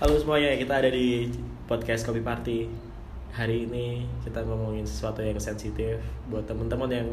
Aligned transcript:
Halo 0.00 0.16
semuanya, 0.16 0.56
kita 0.56 0.80
ada 0.80 0.88
di 0.88 1.28
podcast 1.68 2.08
Kopi 2.08 2.24
Party. 2.24 2.64
Hari 3.36 3.68
ini 3.68 4.08
kita 4.24 4.40
ngomongin 4.48 4.88
sesuatu 4.88 5.20
yang 5.20 5.36
sensitif 5.36 6.00
buat 6.32 6.48
teman-teman 6.48 6.88
yang 6.88 7.08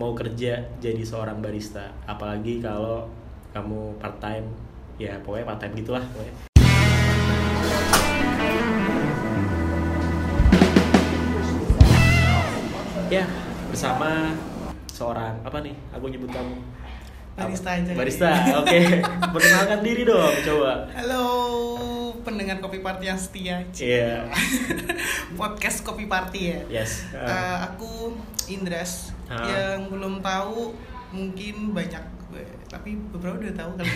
mau 0.00 0.16
kerja 0.16 0.64
jadi 0.80 1.02
seorang 1.04 1.44
barista. 1.44 1.92
Apalagi 2.08 2.64
kalau 2.64 3.04
kamu 3.52 4.00
part 4.00 4.16
time, 4.16 4.48
ya 4.96 5.20
pokoknya 5.20 5.44
part 5.44 5.60
time 5.60 5.76
gitulah 5.76 6.00
pokoknya. 6.16 6.34
Ya, 13.12 13.28
bersama 13.68 14.32
seorang 14.88 15.36
apa 15.44 15.60
nih? 15.60 15.76
Aku 15.92 16.08
nyebut 16.08 16.32
kamu 16.32 16.64
Barista 17.36 17.68
aja. 17.76 17.92
Barista, 17.92 18.30
oke. 18.64 18.78
Perkenalkan 19.36 19.80
diri 19.84 20.08
dong, 20.08 20.32
coba. 20.40 20.88
Halo 20.96 21.24
pendengar 22.24 22.58
Kopi 22.58 22.80
Party 22.82 23.06
yang 23.06 23.20
setia. 23.20 23.62
Iya. 23.76 24.26
Podcast 25.40 25.84
Kopi 25.84 26.08
Party 26.08 26.40
ya. 26.50 26.82
Yes. 26.82 27.06
Eh, 27.12 27.56
aku 27.62 28.16
Indres 28.48 29.12
Ah. 29.26 29.42
yang 29.42 29.90
belum 29.90 30.22
tahu 30.22 30.70
mungkin 31.10 31.74
banyak 31.74 31.98
tapi 32.70 32.94
beberapa 33.10 33.42
udah 33.42 33.54
tahu 33.58 33.70
coba, 33.78 33.90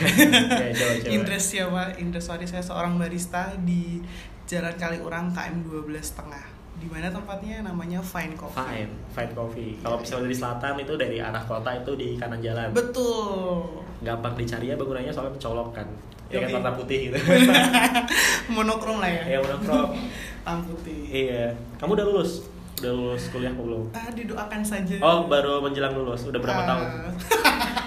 coba. 0.75 1.07
Indres 1.07 1.45
siapa? 1.55 1.95
Indres 2.03 2.27
Wari 2.27 2.51
saya 2.51 2.63
seorang 2.63 2.99
barista 2.99 3.55
di 3.63 4.03
Jalan 4.51 4.75
Kaliurang 4.75 5.31
KM 5.31 5.63
12 5.63 5.87
setengah. 6.03 6.43
Di 6.81 6.89
mana 6.89 7.07
tempatnya 7.07 7.61
namanya 7.61 8.01
Fine 8.01 8.33
Coffee. 8.35 8.57
Fine, 8.57 8.93
fine 9.13 9.33
coffee. 9.33 9.73
Kalau 9.79 10.01
misalnya 10.01 10.25
dari 10.25 10.37
selatan 10.37 10.75
itu 10.81 10.93
dari 10.97 11.17
arah 11.21 11.45
kota 11.45 11.71
itu 11.71 11.93
di 11.95 12.09
kanan 12.17 12.41
jalan. 12.41 12.73
Betul. 12.73 13.85
Gampang 14.01 14.33
dicari 14.33 14.67
ya 14.67 14.75
bangunannya 14.75 15.13
soalnya 15.13 15.37
mencolok 15.37 15.77
kan. 15.77 15.85
Ya 16.33 16.41
kan 16.41 16.57
warna 16.57 16.73
putih 16.73 17.11
gitu. 17.11 17.17
Monokrom 18.57 18.97
lah 18.99 19.11
ya. 19.11 19.23
ya 19.29 19.39
monokrom. 19.39 19.93
Hitam 20.41 20.59
putih. 20.65 21.01
iya. 21.07 21.53
Kamu 21.77 21.95
udah 21.95 22.07
lulus? 22.07 22.49
Udah 22.81 22.93
lulus 22.97 23.29
kuliah 23.29 23.53
belum? 23.53 23.93
Ah, 23.93 24.09
didoakan 24.09 24.65
saja. 24.65 24.97
Oh, 24.99 25.29
baru 25.29 25.61
menjelang 25.61 25.93
lulus. 25.93 26.25
Udah 26.25 26.41
berapa 26.41 26.65
Ah. 26.65 26.67
tahun? 26.67 26.87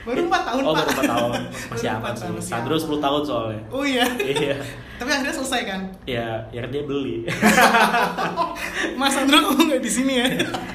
baru 0.00 0.20
4 0.24 0.48
tahun, 0.48 0.62
Oh, 0.62 0.72
Pak. 0.72 0.80
baru 0.80 0.90
4 0.90 1.04
tahun. 1.06 1.30
Masih 1.30 1.60
Baru 1.60 1.90
aman 1.90 2.00
empat 2.00 2.12
sih. 2.12 2.20
tahun, 2.20 2.34
masih 2.34 2.50
Sandro 2.50 2.74
10 2.74 2.84
aman. 2.86 3.00
tahun 3.00 3.22
soalnya. 3.22 3.60
Oh 3.68 3.84
iya. 3.84 4.06
iya. 4.18 4.56
Tapi 4.96 5.08
akhirnya 5.08 5.34
selesai 5.34 5.60
kan? 5.64 5.80
Ya, 6.04 6.28
ya 6.50 6.60
kan 6.60 6.70
dia 6.70 6.82
beli. 6.82 7.16
Mas 8.98 9.12
Sandro 9.12 9.36
kamu 9.42 9.62
nggak 9.66 9.80
di 9.80 9.90
sini 9.90 10.12
ya? 10.14 10.26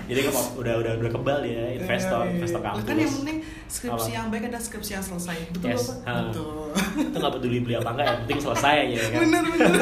Jadi 0.05 0.19
kan 0.23 0.33
udah 0.55 0.73
udah 0.77 0.91
udah 0.97 1.11
kebal 1.11 1.39
ya, 1.41 1.63
investor, 1.73 2.21
Iya, 2.21 2.27
iya. 2.27 2.35
investor 2.35 2.59
Lah 2.59 2.65
kampus. 2.71 2.83
Kan 2.83 2.95
yang 2.97 3.13
penting 3.15 3.37
skripsi 3.67 3.91
Apa? 4.07 4.15
yang 4.15 4.25
baik 4.29 4.43
adalah 4.45 4.63
skripsi 4.63 4.91
yang 4.93 5.05
selesai. 5.05 5.37
Betul 5.51 5.67
Yes. 5.67 5.83
Bapak? 5.85 5.97
Ah. 6.05 6.21
Betul. 6.23 6.69
itu 7.05 7.17
nggak 7.17 7.33
peduli 7.33 7.57
beli 7.59 7.73
apa 7.75 7.89
enggak, 7.91 8.05
yang 8.07 8.19
penting 8.23 8.39
selesai 8.41 8.73
aja 8.79 8.95
ya 8.95 9.05
kan. 9.05 9.19
bener 9.21 9.43
bener. 9.47 9.73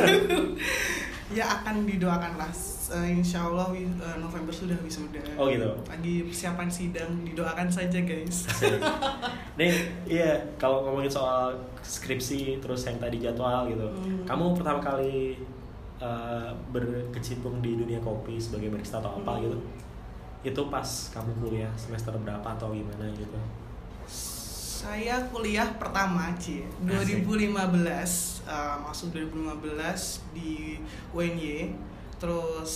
ya 1.31 1.45
akan 1.51 1.75
didoakan 1.83 2.31
lah. 2.37 2.51
Eh, 2.89 3.15
Insya 3.15 3.47
Allah 3.47 3.71
eh, 3.71 3.87
November 4.19 4.51
sudah 4.51 4.75
wisuda. 4.83 5.21
Oh, 5.39 5.47
gitu. 5.47 5.71
Lagi 5.87 6.27
persiapan 6.27 6.67
sidang, 6.67 7.11
didoakan 7.23 7.71
saja 7.71 7.99
guys. 8.03 8.43
Nih, 9.59 9.71
iya 10.03 10.35
kalau 10.57 10.83
ngomongin 10.83 11.07
soal 11.07 11.53
skripsi 11.79 12.59
terus 12.59 12.83
yang 12.83 12.99
tadi 12.99 13.21
jadwal 13.21 13.69
gitu. 13.69 13.87
Hmm. 13.87 14.25
Kamu 14.25 14.57
pertama 14.57 14.83
kali 14.83 15.39
uh, 16.01 16.51
berkecimpung 16.73 17.63
di 17.63 17.77
dunia 17.77 18.01
kopi 18.01 18.35
sebagai 18.35 18.73
barista 18.73 18.99
atau 18.99 19.15
apa 19.15 19.39
Hmm. 19.39 19.43
gitu? 19.47 19.57
Itu 20.43 20.61
pas 20.67 20.87
kamu 21.13 21.31
kuliah 21.39 21.71
semester 21.79 22.11
berapa 22.19 22.43
atau 22.43 22.75
gimana 22.75 23.07
gitu? 23.15 23.39
Saya 24.83 25.23
kuliah 25.31 25.71
pertama 25.79 26.35
Ci, 26.35 26.67
2015 26.83 27.55
eh, 28.43 28.75
masuk 28.83 29.15
2015 29.15 30.35
di 30.35 30.75
UNY, 31.15 31.71
terus 32.15 32.71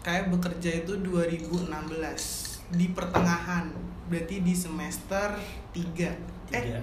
kayak 0.00 0.30
bekerja 0.30 0.82
itu 0.82 0.92
2016 0.98 1.70
di 2.68 2.90
pertengahan, 2.90 3.70
berarti 4.06 4.40
di 4.40 4.52
semester 4.52 5.34
3 5.70 5.74
Tiga. 5.74 6.10
eh 6.52 6.82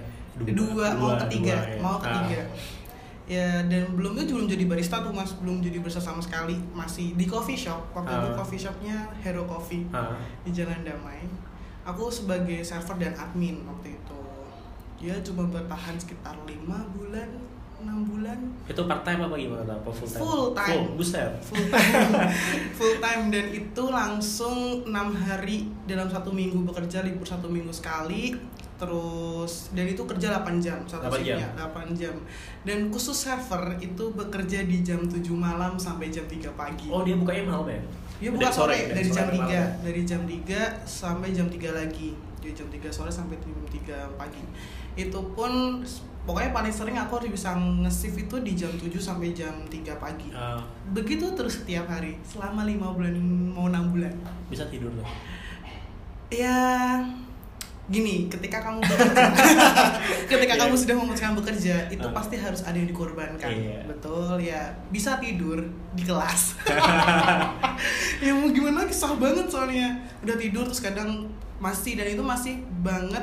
dua, 0.50 0.92
mau 0.94 1.14
ketiga, 1.18 1.56
dua, 1.56 1.70
ya. 1.70 1.78
mau 1.78 1.96
Ah. 1.96 2.00
ketiga. 2.00 2.40
Ya 3.24 3.48
dan 3.62 3.96
belum 3.96 4.18
itu 4.18 4.36
belum 4.36 4.44
jadi 4.46 4.64
barista 4.64 5.00
tuh 5.00 5.08
mas, 5.08 5.32
belum 5.34 5.60
jadi 5.60 5.80
barista 5.80 5.96
sama 5.98 6.20
sekali, 6.20 6.60
masih 6.70 7.14
di 7.14 7.24
coffee 7.24 7.56
shop. 7.56 7.80
Waktu 7.92 8.12
itu 8.12 8.28
Ah. 8.28 8.36
coffee 8.36 8.60
shopnya 8.60 8.96
Hero 9.18 9.44
Coffee 9.44 9.88
Ah. 9.88 10.12
di 10.42 10.52
Jalan 10.52 10.84
Damai. 10.84 11.24
Aku 11.84 12.08
sebagai 12.08 12.60
server 12.60 12.96
dan 12.98 13.12
admin 13.14 13.64
waktu 13.64 13.92
itu. 13.94 14.20
Ya 15.00 15.16
cuma 15.20 15.44
bertahan 15.46 15.96
sekitar 15.96 16.36
lima 16.44 16.80
bulan, 16.92 17.28
enam 17.84 18.00
bulan, 18.08 18.38
Itu 18.64 18.88
part 18.88 19.04
time 19.04 19.28
apa 19.28 19.36
gimana? 19.36 19.72
Apa 19.76 19.90
full 19.92 20.08
time? 20.08 20.20
Full 20.24 20.44
time. 20.56 20.68
Full, 20.72 20.86
buset. 20.96 21.32
full 21.44 21.66
time, 21.68 22.02
full 22.80 22.96
time 22.98 23.22
dan 23.28 23.46
itu 23.52 23.82
langsung 23.92 24.82
enam 24.88 25.12
hari 25.12 25.68
dalam 25.84 26.08
satu 26.08 26.32
minggu 26.32 26.64
bekerja 26.64 27.04
libur 27.04 27.28
satu 27.28 27.46
minggu 27.52 27.70
sekali. 27.70 28.34
Terus 28.74 29.70
dan 29.70 29.86
itu 29.86 30.02
kerja 30.02 30.34
8 30.42 30.58
jam 30.58 30.82
satu 30.82 31.06
8 31.06 31.22
jam. 31.22 31.38
shiftnya 31.38 31.48
8 31.54 31.94
jam. 31.94 32.14
Dan 32.66 32.90
khusus 32.90 33.14
server 33.14 33.78
itu 33.78 34.10
bekerja 34.16 34.66
di 34.66 34.82
jam 34.82 35.06
7 35.06 35.22
malam 35.30 35.78
sampai 35.78 36.10
jam 36.10 36.26
3 36.26 36.50
pagi. 36.58 36.90
Oh 36.90 37.06
dia 37.06 37.14
bukanya 37.14 37.54
malam 37.54 37.70
ya? 37.70 37.80
Dari 38.24 38.30
buka 38.40 38.50
sore, 38.50 38.78
dari 38.88 39.04
dari 39.04 39.10
sore 39.10 39.14
jam 39.14 39.26
sampai 39.28 39.36
3 39.36 39.44
malam. 39.44 39.84
Dari 39.84 40.02
jam 40.06 40.22
3 40.24 40.88
sampai 40.88 41.28
jam 41.34 41.46
3 41.50 41.76
lagi 41.76 42.10
Dari 42.40 42.52
jam 42.56 42.68
3 42.70 42.88
sore 42.88 43.10
sampai 43.12 43.36
jam 43.42 43.52
3 43.68 44.16
pagi 44.16 44.42
Itu 44.96 45.20
pun 45.34 45.82
pokoknya 46.24 46.50
paling 46.50 46.70
sering 46.70 46.96
aku 46.96 47.16
harus 47.16 47.30
bisa 47.30 47.52
nge-shift 47.52 48.16
itu 48.18 48.36
di 48.40 48.52
jam 48.54 48.72
7 48.72 48.88
sampai 48.96 49.30
jam 49.30 49.52
3 49.62 49.70
pagi 49.94 50.28
Ah, 50.30 50.56
Begitu 50.90 51.28
terus 51.32 51.58
setiap 51.58 51.84
hari 51.86 52.16
Selama 52.22 52.64
5 52.64 52.80
bulan, 52.90 53.12
mau 53.50 53.68
6 53.68 53.90
bulan 53.90 54.12
bisa 54.46 54.64
tidur 54.66 54.88
tuh. 54.90 55.04
Ya 56.30 56.96
gini 57.84 58.32
ketika 58.32 58.64
kamu 58.64 58.80
bekerja 58.80 59.28
ketika 60.32 60.56
Iya. 60.56 60.60
kamu 60.64 60.72
sudah 60.74 60.96
memutuskan 60.96 61.36
bekerja 61.36 61.74
itu 61.86 62.00
Ah. 62.02 62.16
pasti 62.16 62.34
harus 62.34 62.64
ada 62.64 62.72
yang 62.72 62.88
dikorbankan 62.88 63.44
Iya. 63.44 63.84
betul 63.84 64.40
ya 64.40 64.72
bisa 64.88 65.20
tidur 65.20 65.60
di 65.92 66.00
kelas 66.00 66.56
ya 68.24 68.32
mau 68.32 68.48
gimana 68.48 68.82
lagi 68.82 68.96
sah 68.96 69.12
banget 69.14 69.44
soalnya 69.46 69.92
udah 70.20 70.32
tidur 70.34 70.64
terus 70.64 70.80
kadang 70.80 71.28
masih 71.60 71.92
dan 71.94 72.08
itu 72.08 72.24
masih 72.24 72.54
banget 72.80 73.20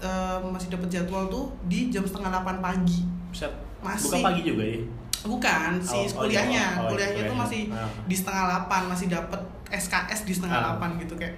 eh, 0.00 0.36
masih 0.44 0.68
dapat 0.68 0.88
jadwal 0.88 1.24
tuh 1.26 1.44
di 1.64 1.88
jam 1.88 2.02
setengah 2.02 2.32
8 2.34 2.58
pagi 2.58 3.04
Buset. 3.28 3.52
Masih. 3.78 4.10
Buka 4.10 4.26
pagi 4.26 4.42
juga 4.44 4.64
ya? 4.64 4.80
bukan 5.20 5.76
si 5.78 5.92
Oh, 5.92 6.00
oh, 6.00 6.24
kuliahnya. 6.24 6.64
Oh, 6.74 6.80
iya, 6.80 6.88
kuliahnya 6.88 7.22
tuh 7.28 7.36
masih 7.36 7.68
Ah. 7.68 7.84
di 8.02 8.14
setengah 8.14 8.44
8 8.64 8.88
masih 8.88 9.06
dapat 9.06 9.36
SKS 9.68 10.24
di 10.24 10.32
setengah 10.32 10.56
Ah. 10.58 10.66
8 10.74 10.96
gitu 10.96 11.12
kayak 11.14 11.36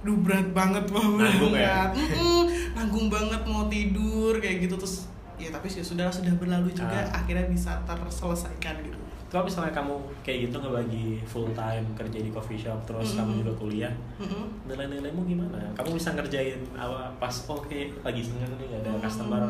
duh 0.00 0.18
berat 0.18 0.50
banget 0.50 0.82
wah 0.88 1.06
berat 1.08 1.30
Nanggung 1.30 1.54
ya? 1.54 1.78
Mm-mm, 1.94 2.42
nanggung 2.72 3.06
banget 3.06 3.38
mau 3.44 3.68
tidur 3.68 4.34
kayak 4.34 4.64
gitu 4.64 4.74
terus 4.74 5.06
ya 5.36 5.46
tapi 5.48 5.68
sih 5.68 5.78
sudah 5.80 6.08
sudah 6.08 6.34
berlalu 6.34 6.68
juga 6.70 7.06
Ah. 7.06 7.22
akhirnya 7.22 7.46
bisa 7.46 7.78
terselesaikan 7.84 8.82
gitu 8.82 8.98
Kalau 9.30 9.46
misalnya 9.46 9.70
kamu 9.70 9.94
kayak 10.20 10.38
gitu 10.44 10.56
ngebagi 10.58 11.06
full 11.22 11.46
time 11.52 11.86
kerja 11.94 12.18
di 12.18 12.28
coffee 12.28 12.58
shop 12.58 12.82
terus 12.82 13.14
Mm-mm. 13.14 13.18
kamu 13.22 13.32
juga 13.40 13.52
kuliah, 13.56 13.94
Mm-mm. 14.18 14.44
nilai-nilaimu 14.66 15.22
gimana? 15.24 15.54
Kamu 15.72 15.94
bisa 15.94 16.10
ngerjain 16.10 16.58
apa 16.74 17.14
pas 17.14 17.34
oke 17.46 17.80
lagi 18.00 18.20
seneng 18.20 18.50
nih 18.58 18.66
gak 18.68 18.80
ada 18.80 18.90
Hmm. 18.90 19.00
customer, 19.00 19.42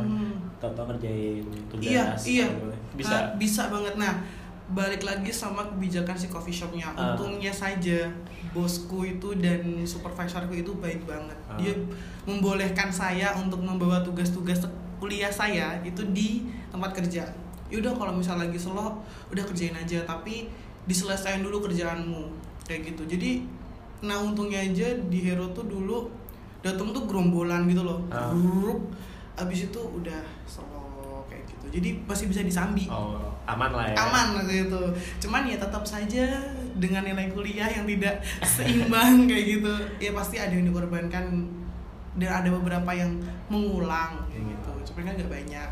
atau 0.60 0.84
ngerjain 0.84 1.40
tugas? 1.66 1.88
iya 1.88 2.04
iya 2.20 2.46
gitu. 2.46 2.68
Bisa. 2.94 3.14
Ah, 3.14 3.24
bisa 3.34 3.62
banget 3.66 3.96
nah 3.96 4.20
balik 4.70 5.02
lagi 5.02 5.32
sama 5.32 5.64
kebijakan 5.66 6.14
si 6.14 6.28
coffee 6.28 6.54
shopnya 6.54 6.86
Ah. 6.90 7.10
untungnya 7.10 7.50
saja 7.50 8.06
bosku 8.50 9.02
itu 9.08 9.34
dan 9.34 9.64
supervisorku 9.82 10.54
itu 10.54 10.70
baik 10.76 11.02
banget 11.04 11.34
Ah. 11.48 11.56
dia 11.56 11.72
membolehkan 12.22 12.86
saya 12.86 13.32
untuk 13.34 13.58
membawa 13.60 13.98
tugas-tugas 14.00 14.60
kuliah 14.96 15.32
saya 15.32 15.80
itu 15.80 16.04
di 16.12 16.44
tempat 16.68 16.92
kerja 16.92 17.24
yaudah 17.70 17.94
kalau 17.94 18.12
misal 18.18 18.36
lagi 18.36 18.58
slow 18.58 18.98
udah 19.30 19.44
kerjain 19.46 19.74
aja 19.78 20.02
tapi 20.04 20.50
diselesaikan 20.84 21.46
dulu 21.46 21.70
kerjaanmu. 21.70 22.22
Kayak 22.66 22.94
gitu. 22.94 23.02
Jadi 23.16 23.30
nah 24.00 24.16
untungnya 24.18 24.64
aja 24.64 24.96
di 24.96 25.18
Hero 25.22 25.52
tuh 25.52 25.68
dulu 25.68 26.08
datang 26.60 26.90
tuh 26.90 27.06
gerombolan 27.06 27.70
gitu 27.70 27.86
loh. 27.86 28.04
Grup 28.10 28.90
abis 29.38 29.70
itu 29.70 29.80
udah 29.80 30.20
slow 30.44 31.24
kayak 31.30 31.46
gitu. 31.46 31.66
Jadi 31.80 31.88
masih 32.04 32.26
bisa 32.28 32.42
disambi. 32.42 32.90
Oh, 32.90 33.30
aman 33.48 33.70
lah 33.72 33.86
ya. 33.90 33.96
aman 33.98 34.46
gitu 34.46 34.78
cuman 35.18 35.42
ya 35.42 35.58
tetap 35.58 35.82
saja 35.82 36.22
dengan 36.78 37.02
nilai 37.02 37.34
kuliah 37.34 37.66
yang 37.66 37.82
tidak 37.82 38.22
seimbang 38.46 39.24
kayak 39.30 39.58
gitu 39.58 39.74
ya 39.98 40.14
pasti 40.14 40.36
ada 40.42 40.52
yang 40.52 40.66
dikorbankan. 40.66 41.46
Dan 42.10 42.26
ada 42.26 42.50
beberapa 42.50 42.90
yang 42.90 43.22
mengulang 43.46 44.18
kayak 44.26 44.42
gitu. 44.42 44.70
Cuman 44.90 45.02
kan 45.06 45.14
nggak 45.14 45.30
banyak 45.30 45.70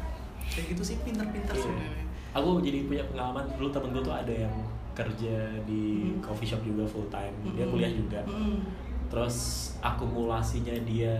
kayak 0.58 0.66
gitu 0.68 0.82
sih 0.84 0.96
pinter-pinter 1.00 1.52
Iya. 1.52 1.62
sebenarnya 1.62 2.04
Aku 2.30 2.60
jadi 2.60 2.84
punya 2.84 3.02
pengalaman 3.06 3.46
dulu 3.50 3.68
temen 3.68 3.88
gue 3.90 4.02
tuh 4.02 4.12
ada 4.12 4.30
yang 4.30 4.52
kerja 4.92 5.34
di 5.62 5.82
Hmm. 6.04 6.20
coffee 6.20 6.44
shop 6.44 6.60
juga 6.60 6.82
full 6.84 7.06
time, 7.08 7.30
dia 7.46 7.62
Mm-mm. 7.62 7.70
kuliah 7.70 7.88
juga. 7.88 8.20
Mm-mm. 8.24 8.58
Terus 9.06 9.36
akumulasinya 9.80 10.74
dia 10.82 11.14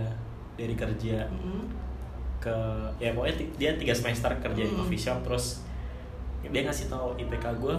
dari 0.53 0.75
kerja 0.75 1.25
Mm-mm. 1.25 1.65
ke 2.37 2.55
ya 2.97 3.11
pokoknya 3.11 3.35
dia 3.55 3.71
tiga 3.73 3.91
semester 3.91 4.29
kerja 4.33 4.61
di 4.61 4.69
Mm. 4.69 4.77
coffee 4.77 4.99
shop 4.99 5.19
terus 5.21 5.63
dia 6.41 6.61
ngasih 6.61 6.87
tahu 6.87 7.17
IPK 7.17 7.45
gue 7.57 7.75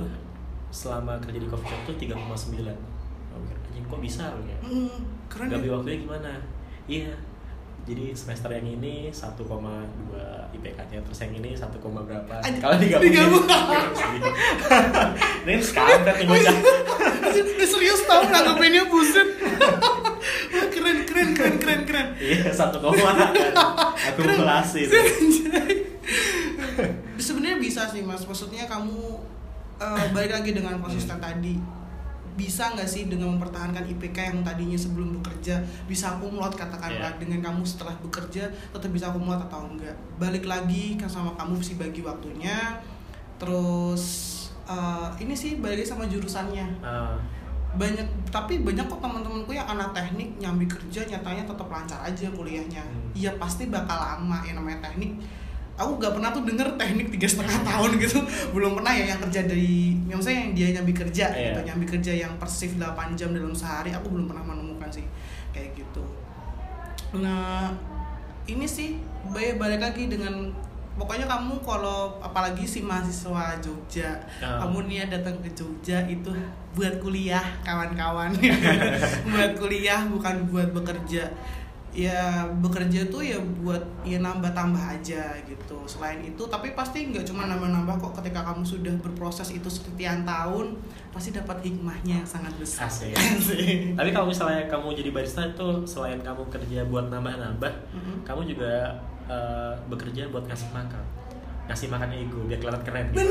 selama 0.69 1.17
kerja 1.19 1.39
di 1.39 1.47
coffee 1.47 1.67
shop 1.67 1.81
tuh 1.87 1.97
3,9 1.97 2.61
Gua 3.31 3.39
mikir, 3.39 3.57
anjing 3.63 3.85
kok 3.85 4.01
bisa 4.01 4.25
ya 4.43 4.59
Hmm, 4.61 5.01
keren 5.27 5.49
Gabi 5.49 5.65
ya. 5.65 5.73
waktunya 5.73 5.99
gimana 6.01 6.31
iya 6.87 7.09
jadi 7.89 8.13
semester 8.13 8.53
yang 8.53 8.77
ini 8.77 9.09
1,2 9.09 9.41
IPK-nya 10.53 11.01
terus 11.01 11.19
yang 11.25 11.33
ini 11.33 11.57
1, 11.57 11.65
berapa 11.81 12.35
kalau 12.61 12.77
digabungin 12.77 13.13
digabung. 13.17 13.45
ini 15.49 15.65
skampet 15.65 16.15
nih 16.21 16.27
bocah 16.29 16.57
Dia 17.31 17.67
serius 17.69 18.05
tau 18.05 18.25
nanggepinnya 18.25 18.89
buset. 18.89 19.29
Keren 20.51 20.99
keren 21.09 21.29
keren 21.37 21.55
keren 21.61 21.81
keren. 21.89 22.07
iya 22.21 22.53
1, 22.53 22.73
kan 22.73 23.33
akumulasi. 24.13 24.89
Sebenarnya 27.21 27.57
bisa 27.61 27.89
sih 27.89 28.05
mas. 28.05 28.25
Maksudnya 28.25 28.69
kamu 28.69 29.21
eh, 29.81 30.07
balik 30.13 30.33
lagi 30.37 30.51
dengan 30.53 30.81
konsisten 30.81 31.21
tadi. 31.21 31.80
Bisa 32.41 32.73
nggak 32.73 32.89
sih 32.89 33.05
dengan 33.05 33.37
mempertahankan 33.37 33.85
IPK 33.87 34.17
yang 34.17 34.41
tadinya 34.41 34.75
sebelum 34.75 35.21
bekerja 35.21 35.61
bisa 35.85 36.17
akumulot 36.17 36.57
katakanlah 36.57 37.13
Iya. 37.13 37.21
dengan 37.21 37.39
kamu 37.45 37.63
setelah 37.63 37.93
bekerja 38.01 38.43
tetap 38.49 38.91
bisa 38.91 39.13
akumulot 39.13 39.41
atau 39.43 39.69
enggak? 39.69 39.93
Balik 40.17 40.45
lagi 40.45 40.97
kan 40.97 41.05
sama 41.07 41.37
kamu 41.37 41.61
sih 41.61 41.77
bagi 41.77 42.01
waktunya. 42.01 42.81
Terus 43.37 44.05
eh, 44.65 45.09
ini 45.19 45.35
sih 45.35 45.59
balik 45.59 45.83
sama 45.83 46.07
jurusannya. 46.07 46.67
Ah, 46.81 47.19
banyak 47.71 48.03
tapi 48.29 48.61
banyak 48.61 48.83
kok 48.83 48.99
teman-temanku 48.99 49.51
yang 49.51 49.63
anak 49.65 49.95
teknik 49.95 50.35
nyambi 50.37 50.67
kerja 50.67 51.07
nyatanya 51.07 51.47
tetap 51.47 51.71
lancar 51.71 52.03
aja 52.03 52.27
kuliahnya 52.29 52.83
Hmm. 52.83 53.15
iya 53.15 53.31
pasti 53.37 53.71
bakal 53.71 53.95
lama 53.95 54.43
yang 54.43 54.59
namanya 54.59 54.83
teknik 54.83 55.23
aku 55.81 55.97
gak 55.97 56.13
pernah 56.13 56.29
tuh 56.29 56.45
denger 56.45 56.77
teknik 56.77 57.09
tiga 57.11 57.25
setengah 57.27 57.57
tahun 57.65 57.91
gitu 57.99 58.21
belum 58.55 58.77
pernah 58.77 58.93
ya 58.93 59.05
yang 59.09 59.21
kerja 59.21 59.41
dari 59.43 59.97
yang 60.05 60.17
maksudnya 60.17 60.41
yang 60.43 60.53
dia 60.53 60.69
nyambi 60.77 60.93
kerja 60.93 61.25
Iya. 61.27 61.45
gitu 61.49 61.61
nyambi 61.65 61.87
kerja 61.89 62.13
yang 62.15 62.33
persif 62.37 62.77
8 62.77 62.85
jam 63.15 63.33
dalam 63.33 63.51
sehari 63.51 63.91
aku 63.91 64.07
belum 64.09 64.29
pernah 64.29 64.45
menemukan 64.47 64.93
sih 64.93 65.09
kayak 65.51 65.73
gitu 65.73 66.05
nah 67.17 67.73
ini 68.45 68.63
sih 68.63 69.01
balik 69.27 69.57
balik 69.57 69.81
lagi 69.81 70.07
dengan 70.07 70.53
pokoknya 70.93 71.25
kamu 71.25 71.59
kalau 71.61 72.21
apalagi 72.21 72.63
si 72.63 72.83
mahasiswa 72.83 73.57
Jogja 73.59 74.21
Ah. 74.39 74.61
kamu 74.61 74.85
nih 74.85 75.09
datang 75.09 75.41
ke 75.41 75.49
Jogja 75.51 76.05
itu 76.05 76.29
buat 76.71 77.01
kuliah 77.01 77.43
kawan-kawan 77.63 78.31
buat 79.33 79.53
kuliah 79.57 80.05
bukan 80.07 80.45
buat 80.47 80.71
bekerja 80.71 81.25
ya 81.91 82.47
bekerja 82.63 83.11
tuh 83.11 83.19
ya 83.19 83.35
buat 83.63 83.83
ya 84.07 84.23
nambah 84.23 84.55
tambah 84.55 84.79
aja 84.79 85.35
gitu 85.43 85.83
selain 85.91 86.23
itu 86.23 86.39
tapi 86.47 86.71
pasti 86.79 87.11
nggak 87.11 87.27
cuma 87.27 87.51
nambah-nambah 87.51 87.99
kok 87.99 88.23
ketika 88.23 88.47
kamu 88.47 88.63
sudah 88.63 88.95
berproses 89.03 89.51
itu 89.51 89.67
sekian 89.67 90.23
tahun 90.23 90.79
pasti 91.11 91.35
dapat 91.35 91.59
hikmahnya 91.67 92.23
yang 92.23 92.29
sangat 92.29 92.55
besar 92.63 92.87
Asik. 92.87 93.11
Asik. 93.35 93.99
tapi 93.99 94.11
kalau 94.15 94.31
misalnya 94.31 94.71
kamu 94.71 94.95
jadi 95.03 95.11
barista 95.11 95.43
itu 95.43 95.83
selain 95.83 96.23
kamu 96.23 96.47
kerja 96.47 96.87
buat 96.87 97.11
nambah-nambah 97.11 97.73
Mm-mm. 97.91 98.17
kamu 98.23 98.47
juga 98.47 98.95
eh, 99.27 99.75
bekerja 99.91 100.31
buat 100.31 100.47
ngasih 100.47 100.71
makan 100.71 101.20
ngasih 101.71 101.87
makan 101.87 102.11
ego 102.13 102.43
biar 102.45 102.59
kelihatan 102.59 102.83
keren 102.83 103.07
gitu. 103.09 103.31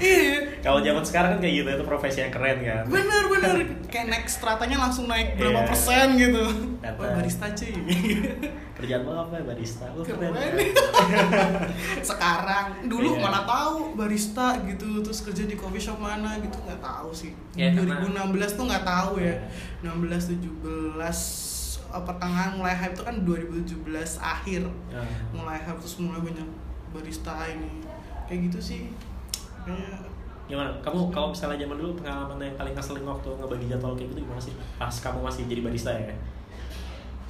iya 0.00 0.38
kalau 0.60 0.78
zaman 0.78 1.02
sekarang 1.02 1.30
kan 1.34 1.40
kayak 1.40 1.54
gitu 1.56 1.68
itu 1.70 1.84
profesi 1.84 2.18
yang 2.20 2.30
keren 2.30 2.58
kan 2.60 2.84
bener 2.86 3.22
bener 3.26 3.54
kayak 3.86 4.06
next 4.08 4.38
stratanya 4.38 4.78
langsung 4.78 5.04
naik 5.04 5.34
berapa 5.34 5.52
Iya. 5.56 5.68
persen 5.68 6.06
gitu 6.16 6.44
Data. 6.78 6.96
Wah, 6.96 7.10
barista 7.16 7.46
cuy 7.50 7.74
kerjaan 8.76 9.02
lo 9.02 9.12
apa 9.20 9.34
ya 9.34 9.44
barista 9.44 9.84
lo 9.88 10.02
keren, 10.02 10.18
Keren. 10.20 10.34
kan? 10.34 10.52
sekarang 12.10 12.66
dulu 12.86 13.10
Iya. 13.12 13.20
mana 13.20 13.40
tahu 13.42 13.94
barista 13.94 14.46
gitu 14.62 15.00
terus 15.00 15.20
kerja 15.20 15.44
di 15.44 15.54
coffee 15.54 15.80
shop 15.80 15.98
mana 15.98 16.38
gitu 16.38 16.56
nggak 16.60 16.78
tahu 16.78 17.10
sih 17.10 17.32
karena- 17.52 18.00
2016 18.06 18.54
tuh 18.54 18.64
nggak 18.64 18.84
tahu 18.84 19.12
ya 19.18 19.34
Iya. 19.82 19.90
16 19.90 20.30
17 20.32 20.38
eh, 20.38 21.20
pertengahan 22.02 22.58
mulai 22.58 22.74
hype 22.74 22.98
itu 22.98 23.04
kan 23.06 23.16
2017 23.22 24.18
akhir. 24.18 24.66
Nah, 24.90 25.06
mulai 25.30 25.62
hype 25.62 25.78
terus 25.78 26.02
mulai 26.02 26.18
banyak 26.18 26.48
barista 26.90 27.34
ini. 27.46 27.84
Kayak 28.26 28.50
gitu 28.50 28.58
sih. 28.58 28.80
Kayaknya 29.62 30.02
gimana? 30.50 30.70
Kamu 30.82 31.14
kalau 31.14 31.30
misalnya 31.30 31.62
zaman 31.62 31.76
dulu 31.78 31.92
pengalaman 31.96 32.36
yang 32.42 32.56
paling 32.58 32.74
ngeselin 32.74 33.06
waktu 33.06 33.28
ngebagi 33.38 33.66
jadwal 33.70 33.94
kayak 33.94 34.10
gitu 34.10 34.20
gimana 34.26 34.42
sih? 34.42 34.54
Pas 34.74 34.94
kamu 34.98 35.18
masih 35.22 35.42
jadi 35.46 35.60
barista 35.62 35.90
ya? 35.94 36.14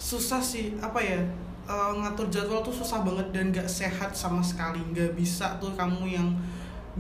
Susah 0.01 0.41
sih. 0.41 0.81
Apa 0.81 0.99
ya? 1.03 1.21
Eh, 1.65 1.93
ngatur 1.97 2.29
jadwal 2.29 2.61
tuh 2.61 2.73
susah 2.73 3.01
banget 3.01 3.33
dan 3.33 3.53
gak 3.53 3.69
sehat 3.69 4.13
sama 4.13 4.45
sekali. 4.45 4.81
Nggak 4.93 5.17
bisa 5.17 5.57
tuh 5.57 5.73
kamu 5.73 6.13
yang 6.13 6.29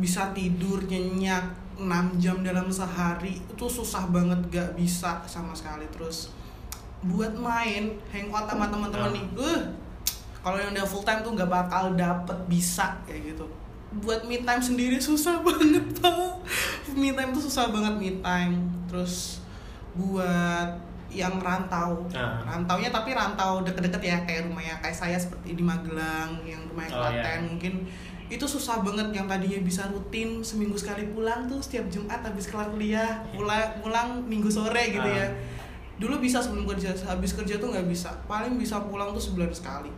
bisa 0.00 0.32
tidur 0.36 0.82
nyenyak 0.84 1.44
6 1.76 2.20
jam 2.22 2.40
dalam 2.40 2.70
sehari. 2.70 3.40
Itu 3.44 3.66
susah 3.68 4.08
banget. 4.08 4.40
Gak 4.48 4.70
bisa 4.78 5.20
sama 5.26 5.52
sekali. 5.52 5.84
Terus 5.90 6.32
buat 7.06 7.32
main 7.34 7.84
hangout 8.08 8.46
sama 8.46 8.66
teman-teman 8.66 9.06
Ah. 9.06 9.12
nih 9.12 9.24
uh 9.36 9.62
kalau 10.40 10.56
yang 10.56 10.70
udah 10.70 10.84
full 10.84 11.00
time 11.00 11.20
tuh 11.20 11.32
nggak 11.32 11.48
bakal 11.48 11.92
dapet 11.94 12.36
bisa 12.46 12.96
kayak 13.02 13.32
gitu 13.32 13.44
buat 13.96 14.22
me 14.22 14.38
time 14.38 14.58
sendiri 14.58 14.96
susah 14.98 15.40
banget 15.46 15.84
pak 15.96 16.16
me 16.92 17.10
time 17.10 17.30
tuh 17.30 17.42
susah 17.42 17.68
banget 17.68 17.94
me 17.94 18.10
time 18.18 18.54
terus 18.86 19.40
buat 19.94 20.68
yang 21.08 21.38
rantau 21.38 22.02
Ah. 22.10 22.42
rantaunya 22.44 22.90
tapi 22.90 23.12
rantau 23.12 23.62
deket-deket 23.62 24.02
ya 24.02 24.16
kayak 24.20 24.42
rumahnya 24.44 24.74
kayak 24.80 24.92
saya 24.94 25.14
seperti 25.14 25.54
di 25.54 25.62
Magelang 25.62 26.42
yang 26.42 26.66
rumahnya 26.66 26.90
Oh, 26.90 27.06
iya. 27.06 27.22
Klaten 27.22 27.40
mungkin 27.48 27.74
itu 28.26 28.42
susah 28.42 28.80
banget 28.80 29.12
yang 29.12 29.24
tadinya 29.24 29.60
bisa 29.60 29.86
rutin 29.86 30.40
seminggu 30.40 30.74
sekali 30.74 31.06
pulang 31.08 31.46
tuh 31.46 31.60
setiap 31.60 31.86
Jumat 31.86 32.18
habis 32.18 32.48
kelar 32.48 32.66
kuliah 32.68 33.22
pulang 33.30 33.62
pulang 33.78 34.08
minggu 34.24 34.48
sore 34.48 34.90
gitu 34.90 35.06
Ah. 35.06 35.22
ya 35.22 35.28
dulu 35.94 36.18
bisa 36.18 36.42
sebelum 36.42 36.66
kerja 36.66 36.90
habis 37.06 37.32
kerja 37.34 37.62
tuh 37.62 37.70
nggak 37.70 37.86
bisa 37.86 38.10
paling 38.26 38.58
bisa 38.58 38.82
pulang 38.82 39.14
tuh 39.14 39.22
sebulan 39.22 39.50
sekali 39.54 39.90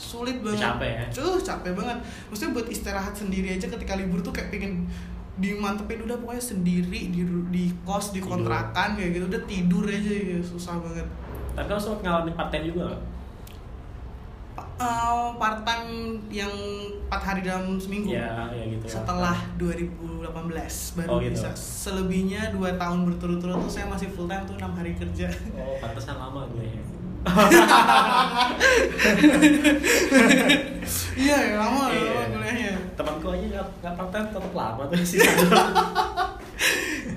sulit 0.00 0.40
banget 0.40 0.64
Capek 0.64 0.90
ya? 0.96 1.04
Cuh, 1.12 1.36
capek 1.36 1.72
banget 1.76 1.98
maksudnya 2.32 2.56
buat 2.56 2.68
istirahat 2.72 3.12
sendiri 3.12 3.52
aja 3.52 3.68
ketika 3.68 4.00
libur 4.00 4.24
tuh 4.24 4.32
kayak 4.32 4.48
pengen 4.48 4.88
dimantepin 5.36 6.04
udah 6.04 6.16
pokoknya 6.20 6.40
sendiri 6.40 7.12
di 7.12 7.20
di 7.52 7.64
kos 7.84 8.12
di 8.12 8.20
Tidur. 8.20 8.40
kontrakan 8.40 8.96
kayak 8.96 9.10
gitu 9.16 9.24
udah 9.28 9.42
tidur 9.44 9.84
aja 9.88 10.12
ya 10.12 10.38
susah 10.40 10.76
banget 10.80 11.06
tapi 11.52 11.66
kamu 11.66 11.80
sempat 11.80 12.00
ngalamin 12.06 12.34
part 12.36 12.48
time 12.48 12.64
juga? 12.72 12.96
Uh, 14.80 15.36
part 15.36 15.60
time 15.62 16.18
yang 16.28 16.50
4 17.06 17.20
hari 17.20 17.40
dalam 17.42 17.76
seminggu? 17.76 18.08
Ya 18.08 18.48
ya 18.50 18.64
gitu 18.66 18.82
ya. 18.82 18.90
Setelah 18.96 19.36
2018 19.54 20.24
baru 20.96 21.06
Oh, 21.06 21.18
gitu. 21.20 21.30
bisa. 21.36 21.48
Selebihnya 21.54 22.50
2 22.50 22.74
tahun 22.74 22.98
berturut-turut 23.04 23.60
tuh 23.60 23.70
saya 23.70 23.84
masih 23.86 24.08
full 24.08 24.24
time 24.24 24.42
tuh 24.42 24.56
6 24.56 24.72
hari 24.72 24.90
kerja. 24.94 25.28
Oh 25.54 25.76
pantesan 25.78 26.16
lama 26.16 26.48
gue 26.48 26.64
ya. 26.64 26.80
Iya 31.14 31.36
ya 31.36 31.54
lama 31.60 31.92
Iya. 31.92 32.10
lama 32.10 32.24
kuliahnya. 32.32 32.72
Temanku 32.96 33.26
aja 33.30 33.46
nggak 33.46 33.66
nggak 33.78 33.92
part 33.94 34.10
time 34.10 34.26
tetap 34.28 34.54
lama 34.54 34.82
tuh 34.88 35.04
sih. 35.04 35.18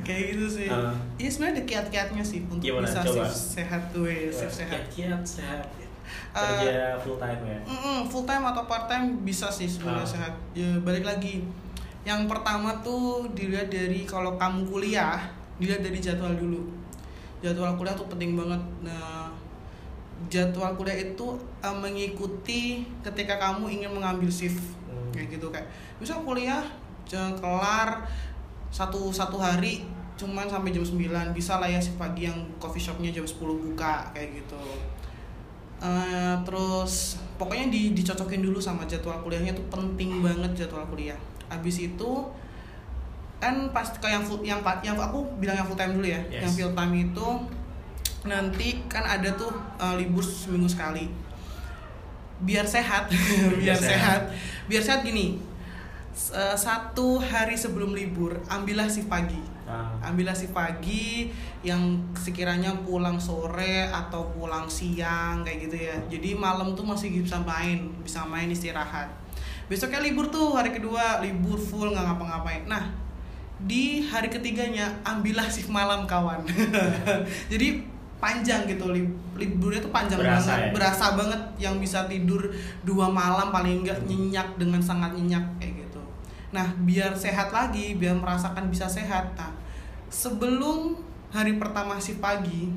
Kayak 0.04 0.36
gitu 0.36 0.46
sih. 0.52 0.68
Ah. 0.68 0.92
iya 1.16 1.30
sebenarnya 1.32 1.56
ada 1.56 1.64
kiat-kiatnya 1.64 2.20
sih 2.22 2.44
untuk 2.44 2.60
Gimana? 2.60 2.84
bisa 2.84 3.00
Coba. 3.02 3.24
sehat 3.32 3.82
tuh 3.96 4.04
ya 4.04 4.28
sehat. 4.28 4.84
Kiat 4.92 5.24
sehat 5.24 5.64
Eh, 6.32 6.40
kerja 6.40 6.98
full 7.00 7.16
time 7.16 7.42
ya 7.44 7.60
Mm-mm, 7.64 8.00
full 8.06 8.24
time 8.24 8.44
atau 8.44 8.64
part 8.64 8.86
time 8.86 9.22
bisa 9.22 9.48
sih 9.48 9.66
sebenarnya 9.66 10.04
Ah. 10.04 10.12
sehat. 10.12 10.34
Ya 10.52 10.70
balik 10.80 11.04
lagi. 11.04 11.46
Yang 12.04 12.28
pertama 12.28 12.76
tuh 12.80 13.32
dilihat 13.32 13.68
dari 13.68 14.04
kalau 14.04 14.36
kamu 14.36 14.68
kuliah, 14.68 15.24
dilihat 15.56 15.80
dari 15.80 15.98
jadwal 15.98 16.36
dulu. 16.36 16.60
Jadwal 17.40 17.74
kuliah 17.74 17.96
tuh 17.96 18.08
penting 18.08 18.36
banget. 18.36 18.60
Nah, 18.82 19.32
jadwal 20.28 20.74
kuliah 20.74 21.00
itu 21.00 21.28
eh, 21.60 21.76
mengikuti 21.76 22.84
ketika 23.02 23.36
kamu 23.38 23.68
ingin 23.72 23.92
mengambil 23.92 24.28
shift. 24.28 24.60
Hmm. 24.86 25.12
Kayak 25.12 25.40
gitu 25.40 25.48
kayak 25.48 25.68
misal 25.98 26.20
kuliah 26.22 26.64
jangan 27.04 27.36
kelar 27.36 27.90
satu 28.68 29.12
satu 29.12 29.38
hari 29.38 29.84
cuman 30.14 30.46
sampai 30.46 30.72
jam 30.72 30.82
9 30.82 31.00
bisa 31.32 31.58
lah 31.58 31.66
ya 31.66 31.78
shift 31.78 31.98
pagi 31.98 32.26
yang 32.26 32.38
coffee 32.58 32.80
shopnya 32.80 33.10
jam 33.10 33.22
10 33.22 33.38
buka 33.38 34.08
kayak 34.12 34.40
gitu 34.40 34.62
Eh, 35.84 36.36
terus 36.48 37.20
pokoknya 37.36 37.68
di, 37.68 37.92
dicocokin 37.92 38.40
dulu 38.40 38.56
sama 38.64 38.88
jadwal 38.88 39.20
kuliahnya 39.20 39.52
tuh 39.52 39.68
penting 39.68 40.24
banget 40.24 40.64
jadwal 40.64 40.88
kuliah. 40.88 41.20
Abis 41.52 41.84
itu 41.84 42.12
kan 43.44 43.68
pas 43.76 43.84
kayak 44.00 44.16
yang 44.16 44.24
full, 44.24 44.40
yang 44.48 44.60
yang 44.80 44.96
aku 44.96 45.28
bilang 45.44 45.60
yang 45.60 45.68
full 45.68 45.76
time 45.76 46.00
dulu 46.00 46.08
ya. 46.08 46.24
Yes. 46.32 46.48
Yang 46.48 46.52
full 46.56 46.74
time 46.80 46.94
itu 46.96 47.28
nanti 48.24 48.68
kan 48.88 49.04
ada 49.04 49.36
tuh 49.36 49.52
eh, 49.76 49.96
libur 50.00 50.24
seminggu 50.24 50.72
sekali. 50.72 51.12
Biar 52.40 52.64
sehat, 52.64 53.12
biar 53.60 53.76
sehat. 53.76 53.84
sehat. 53.84 54.22
Biar 54.72 54.84
sehat 54.84 55.02
gini. 55.04 55.52
eh, 56.14 56.56
satu 56.56 57.20
hari 57.20 57.60
sebelum 57.60 57.92
libur 57.92 58.40
ambillah 58.48 58.88
si 58.88 59.04
pagi 59.10 59.53
Ah, 59.64 59.88
ambillah 60.04 60.32
si 60.32 60.50
pagi 60.50 61.32
yang 61.62 61.80
sekiranya 62.14 62.76
pulang 62.84 63.16
sore 63.16 63.88
atau 63.88 64.28
pulang 64.30 64.68
siang 64.68 65.40
kayak 65.40 65.58
gitu 65.64 65.78
ya. 65.80 65.96
Jadi 66.10 66.36
malam 66.36 66.74
tuh 66.74 66.84
masih 66.84 67.16
bisa 67.16 67.40
main 67.40 67.80
bisa 68.00 68.24
main 68.24 68.48
istirahat. 68.48 69.08
Besoknya 69.66 70.00
libur 70.00 70.28
tuh 70.28 70.52
hari 70.52 70.70
kedua 70.70 71.20
libur 71.20 71.56
full 71.56 71.90
nggak 71.90 72.04
ngapa-ngapain. 72.04 72.68
Nah 72.68 72.92
di 73.58 74.04
hari 74.04 74.28
ketiganya 74.28 74.92
ambillah 75.02 75.48
shift 75.48 75.72
malam 75.72 76.04
kawan. 76.04 76.44
Jadi 77.52 77.88
panjang 78.20 78.64
gitu 78.66 78.88
lib- 78.88 79.20
liburnya 79.36 79.80
tuh 79.80 79.92
panjang 79.92 80.16
Berasa 80.16 80.48
banget. 80.48 80.64
ya? 80.64 80.72
berasa 80.72 81.06
banget 81.14 81.42
yang 81.60 81.76
bisa 81.76 82.08
tidur 82.08 82.40
dua 82.82 83.12
malam 83.12 83.52
paling 83.52 83.84
enggak 83.84 84.00
nyenyak 84.08 84.48
dengan 84.56 84.80
sangat 84.80 85.12
nyenyak 85.12 85.44
kayak 85.60 85.76
gitu 85.76 85.83
nah 86.54 86.70
biar 86.86 87.18
sehat 87.18 87.50
lagi 87.50 87.98
biar 87.98 88.14
merasakan 88.14 88.70
bisa 88.70 88.86
sehat. 88.86 89.34
Nah 89.34 89.52
sebelum 90.14 91.02
hari 91.34 91.58
pertama 91.58 91.98
shift 91.98 92.22
pagi 92.22 92.70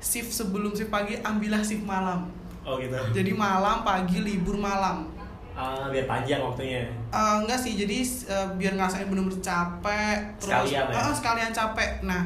shift 0.00 0.32
sebelum 0.32 0.72
shift 0.72 0.88
pagi 0.88 1.20
ambillah 1.20 1.60
shift 1.60 1.84
malam. 1.84 2.32
Oh 2.64 2.80
gitu. 2.80 2.96
Jadi 3.12 3.36
malam 3.36 3.84
pagi 3.84 4.24
libur 4.24 4.56
malam. 4.56 5.12
Ah, 5.54 5.86
biar 5.86 6.08
panjang 6.08 6.42
waktunya. 6.42 6.82
Eh, 7.12 7.34
enggak 7.44 7.60
sih 7.60 7.76
jadi 7.78 8.02
eh, 8.02 8.48
biar 8.58 8.74
ngerasain 8.74 9.06
bener-bener 9.06 9.38
capek 9.38 10.18
terus 10.40 10.72
Sekalian 10.72 10.84
ya? 10.90 11.12
Sekalian 11.12 11.52
capek. 11.52 11.90
Nah 12.02 12.24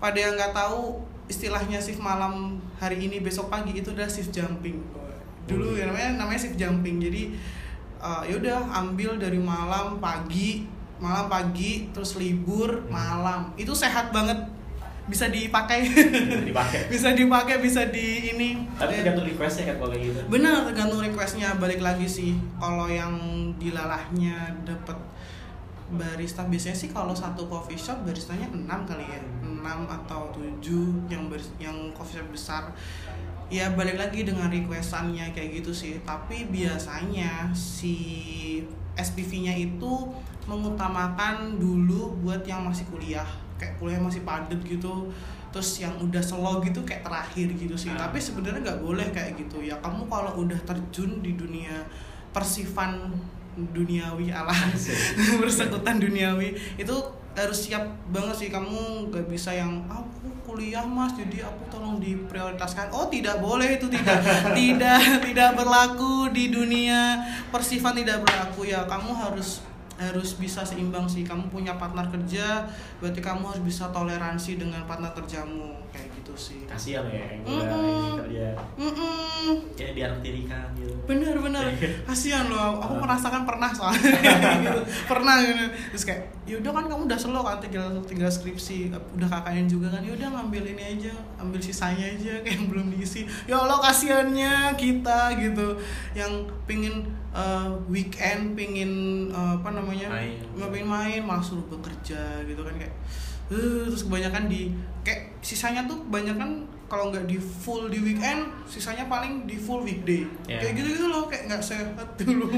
pada 0.00 0.16
yang 0.16 0.34
nggak 0.34 0.56
tahu 0.56 1.04
istilahnya 1.28 1.78
shift 1.78 2.02
malam 2.02 2.58
hari 2.80 2.98
ini 3.04 3.20
besok 3.20 3.52
pagi 3.52 3.76
itu 3.76 3.92
adalah 3.92 4.08
shift 4.08 4.32
jumping. 4.32 4.80
Dulu 5.44 5.76
ya 5.76 5.92
namanya 5.92 6.24
namanya 6.24 6.40
shift 6.40 6.56
jumping. 6.56 6.98
Jadi 6.98 7.36
eh, 8.00 8.22
ya 8.32 8.34
udah 8.40 8.58
ambil 8.80 9.20
dari 9.20 9.38
malam 9.38 10.00
pagi 10.00 10.80
malam 11.00 11.26
pagi 11.32 11.88
terus 11.90 12.14
libur 12.20 12.84
malam. 12.92 13.56
Itu 13.56 13.72
sehat 13.72 14.12
banget. 14.12 14.36
Bisa 15.08 15.26
dipakai. 15.26 15.90
Dipakai. 16.46 16.86
Bisa 16.92 17.16
dipakai 17.16 17.58
bisa 17.58 17.88
di 17.90 18.30
ini. 18.36 18.62
Tapi 18.78 18.94
Eh, 18.94 18.96
tergantung 19.02 19.26
requestnya 19.26 19.74
kan 19.74 19.76
kalau 19.82 19.96
gitu. 19.96 20.20
Benar 20.30 20.70
tergantung 20.70 21.02
requestnya. 21.02 21.56
Balik 21.58 21.82
lagi 21.82 22.06
sih. 22.06 22.38
Kalau 22.60 22.86
yang 22.86 23.16
dilalahnya 23.58 24.54
dapat 24.62 24.94
barista 25.90 26.46
biasanya 26.46 26.78
sih 26.78 26.94
kalau 26.94 27.10
satu 27.10 27.50
coffee 27.50 27.74
shop 27.74 28.06
baristanya 28.06 28.46
6 28.54 28.70
kali 28.86 29.02
ya. 29.02 29.18
6 29.42 29.66
atau 29.90 30.30
7 30.30 31.10
yang 31.10 31.26
baris, 31.26 31.50
yang 31.58 31.74
coffee 31.90 32.22
shop 32.22 32.28
besar 32.30 32.62
ya 33.50 33.74
balik 33.74 33.98
lagi 33.98 34.22
dengan 34.22 34.46
requestannya 34.46 35.34
kayak 35.34 35.60
gitu 35.60 35.74
sih. 35.74 35.98
Tapi 36.06 36.46
biasanya 36.48 37.50
si 37.52 37.98
SPV-nya 38.94 39.58
itu 39.58 39.90
mengutamakan 40.46 41.58
dulu 41.58 42.14
buat 42.22 42.46
yang 42.46 42.62
masih 42.62 42.86
kuliah. 42.88 43.26
Kayak 43.58 43.76
kuliah 43.82 44.00
masih 44.00 44.22
padat 44.22 44.62
gitu. 44.62 45.10
Terus 45.50 45.82
yang 45.82 45.98
udah 45.98 46.22
slow 46.22 46.62
gitu 46.62 46.86
kayak 46.86 47.02
terakhir 47.02 47.50
gitu 47.58 47.74
sih. 47.74 47.90
Ah. 47.90 48.06
tapi 48.06 48.22
sebenarnya 48.22 48.62
nggak 48.62 48.80
boleh 48.86 49.10
kayak 49.10 49.34
gitu. 49.34 49.66
Ya 49.66 49.74
kamu 49.82 50.06
kalau 50.06 50.46
udah 50.46 50.58
terjun 50.62 51.18
di 51.18 51.34
dunia 51.34 51.74
persifan 52.30 53.10
duniawi 53.74 54.30
ala 54.30 54.54
persekutan 55.42 55.98
duniawi 56.06 56.54
itu 56.78 56.94
harus 57.34 57.66
siap 57.66 57.82
banget 58.14 58.46
sih. 58.46 58.48
Kamu 58.54 59.10
nggak 59.10 59.26
bisa 59.26 59.50
yang 59.50 59.82
aku 59.90 60.30
kuliah 60.50 60.82
mas. 60.82 61.14
Jadi 61.14 61.46
aku 61.46 61.62
tolong 61.70 62.02
diprioritaskan. 62.02 62.90
Oh 62.90 63.06
tidak 63.06 63.38
boleh 63.38 63.78
itu 63.78 63.86
tidak. 63.86 64.18
Tidak 64.58 65.22
tidak 65.22 65.50
berlaku 65.54 66.34
di 66.34 66.50
dunia. 66.50 67.22
Persifan 67.54 67.94
tidak 67.94 68.26
berlaku. 68.26 68.66
Ya 68.66 68.82
kamu 68.90 69.14
harus 69.14 69.62
harus 70.00 70.34
bisa 70.34 70.66
seimbang 70.66 71.06
sih. 71.06 71.22
Kamu 71.22 71.52
punya 71.52 71.76
partner 71.78 72.08
kerja 72.10 72.66
berarti 72.98 73.20
kamu 73.20 73.42
harus 73.46 73.62
bisa 73.62 73.92
toleransi 73.94 74.58
dengan 74.58 74.82
partner 74.88 75.14
kerjamu. 75.14 75.76
Kayak 75.94 76.08
gitu 76.18 76.34
sih. 76.34 76.60
Kasihan 76.66 77.06
ya 77.06 77.38
yang 77.38 77.42
udah 77.46 77.66
Mm-mm. 77.70 77.90
ini 77.90 78.10
kerja 78.26 78.46
Mm-mm. 78.80 79.54
kayak 79.76 79.92
diarak 79.94 80.18
tirikan 80.24 80.66
gitu 80.74 80.79
bener 81.10 81.34
bener. 81.42 81.64
Iya. 81.74 82.06
kasihan 82.06 82.46
loh 82.46 82.78
aku 82.78 82.94
merasakan 83.02 83.42
pernah 83.42 83.70
soalnya. 83.74 84.14
Gitu. 84.60 84.82
pernah 85.10 85.42
gitu. 85.42 85.66
Terus 85.96 86.04
kayak 86.06 86.22
yaudah 86.46 86.70
kan 86.70 86.84
kamu 86.86 87.02
udah 87.10 87.18
slow 87.18 87.42
kan 87.42 87.58
tinggal 87.58 87.86
tinggal 88.06 88.30
skripsi 88.30 88.94
udah 89.18 89.28
kakaknya 89.28 89.66
juga 89.66 89.88
kan. 89.90 90.02
Yaudah 90.06 90.28
ngambil 90.30 90.62
ini 90.76 90.82
aja 90.98 91.12
ambil 91.42 91.58
sisanya 91.58 92.06
aja 92.06 92.38
kayak 92.46 92.54
yang 92.54 92.66
belum 92.70 92.86
diisi. 92.94 93.26
Ya 93.50 93.58
allah 93.58 93.82
kasihannya 93.82 94.78
kita 94.78 95.34
gitu. 95.42 95.74
Yang 96.14 96.32
pingin 96.70 97.10
eh, 97.34 97.68
weekend 97.90 98.54
pingin 98.54 99.26
eh, 99.30 99.52
apa 99.58 99.70
namanya 99.74 100.06
Main. 100.14 100.70
pengen 100.70 100.88
main 100.88 101.22
malah 101.26 101.42
suruh 101.42 101.66
bekerja 101.66 102.46
gitu 102.46 102.62
kan 102.62 102.74
kayak 102.78 102.94
eh, 103.50 103.82
terus 103.90 104.06
kebanyakan 104.06 104.46
di 104.46 104.70
kayak 105.02 105.34
sisanya 105.42 105.86
tuh 105.90 105.98
kebanyakan 106.06 106.66
kalau 106.90 107.14
nggak 107.14 107.30
di 107.30 107.38
full 107.38 107.86
di 107.86 108.02
weekend 108.02 108.50
sisanya 108.66 109.06
paling 109.06 109.46
di 109.46 109.54
full 109.54 109.86
weekday. 109.86 110.26
Ya. 110.50 110.58
kayak 110.58 110.74
gitu 110.82 110.88
gitu 110.98 111.06
loh 111.06 111.30
kayak 111.30 111.46
nggak 111.46 111.62
sehat 111.62 111.94
dulu. 112.18 112.50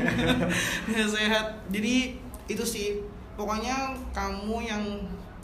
Nggak 0.88 1.08
sehat. 1.12 1.46
Jadi 1.68 2.16
itu 2.48 2.64
sih. 2.64 3.04
Pokoknya 3.36 3.92
kamu 4.16 4.56
yang 4.64 4.84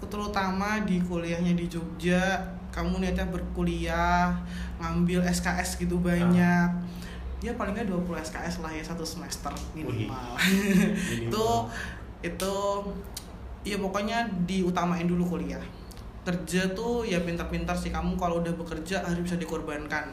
terutama 0.09 0.81
di 0.89 1.05
kuliahnya 1.05 1.53
di 1.53 1.69
Jogja 1.69 2.41
kamu 2.73 3.03
niatnya 3.03 3.29
berkuliah 3.29 4.33
ngambil 4.81 5.21
SKS 5.29 5.77
gitu 5.77 6.01
banyak. 6.01 6.69
Ya 7.45 7.53
paling 7.55 7.77
nggak 7.77 7.93
20 7.93 8.25
SKS 8.25 8.65
lah 8.65 8.73
ya 8.73 8.81
satu 8.81 9.05
semester 9.05 9.53
minimal. 9.77 9.93
Minimal. 9.93 10.33
itu 11.29 11.47
itu 12.25 12.55
ya 13.69 13.77
pokoknya 13.77 14.25
diutamain 14.49 15.05
dulu 15.05 15.37
kuliah 15.37 15.61
kerja 16.29 16.69
tuh 16.71 17.03
ya 17.03 17.19
pintar-pintar 17.19 17.73
sih. 17.75 17.89
Kamu 17.89 18.15
kalau 18.15 18.39
udah 18.39 18.53
bekerja 18.55 19.01
harus 19.01 19.23
bisa 19.23 19.35
dikorbankan. 19.35 20.13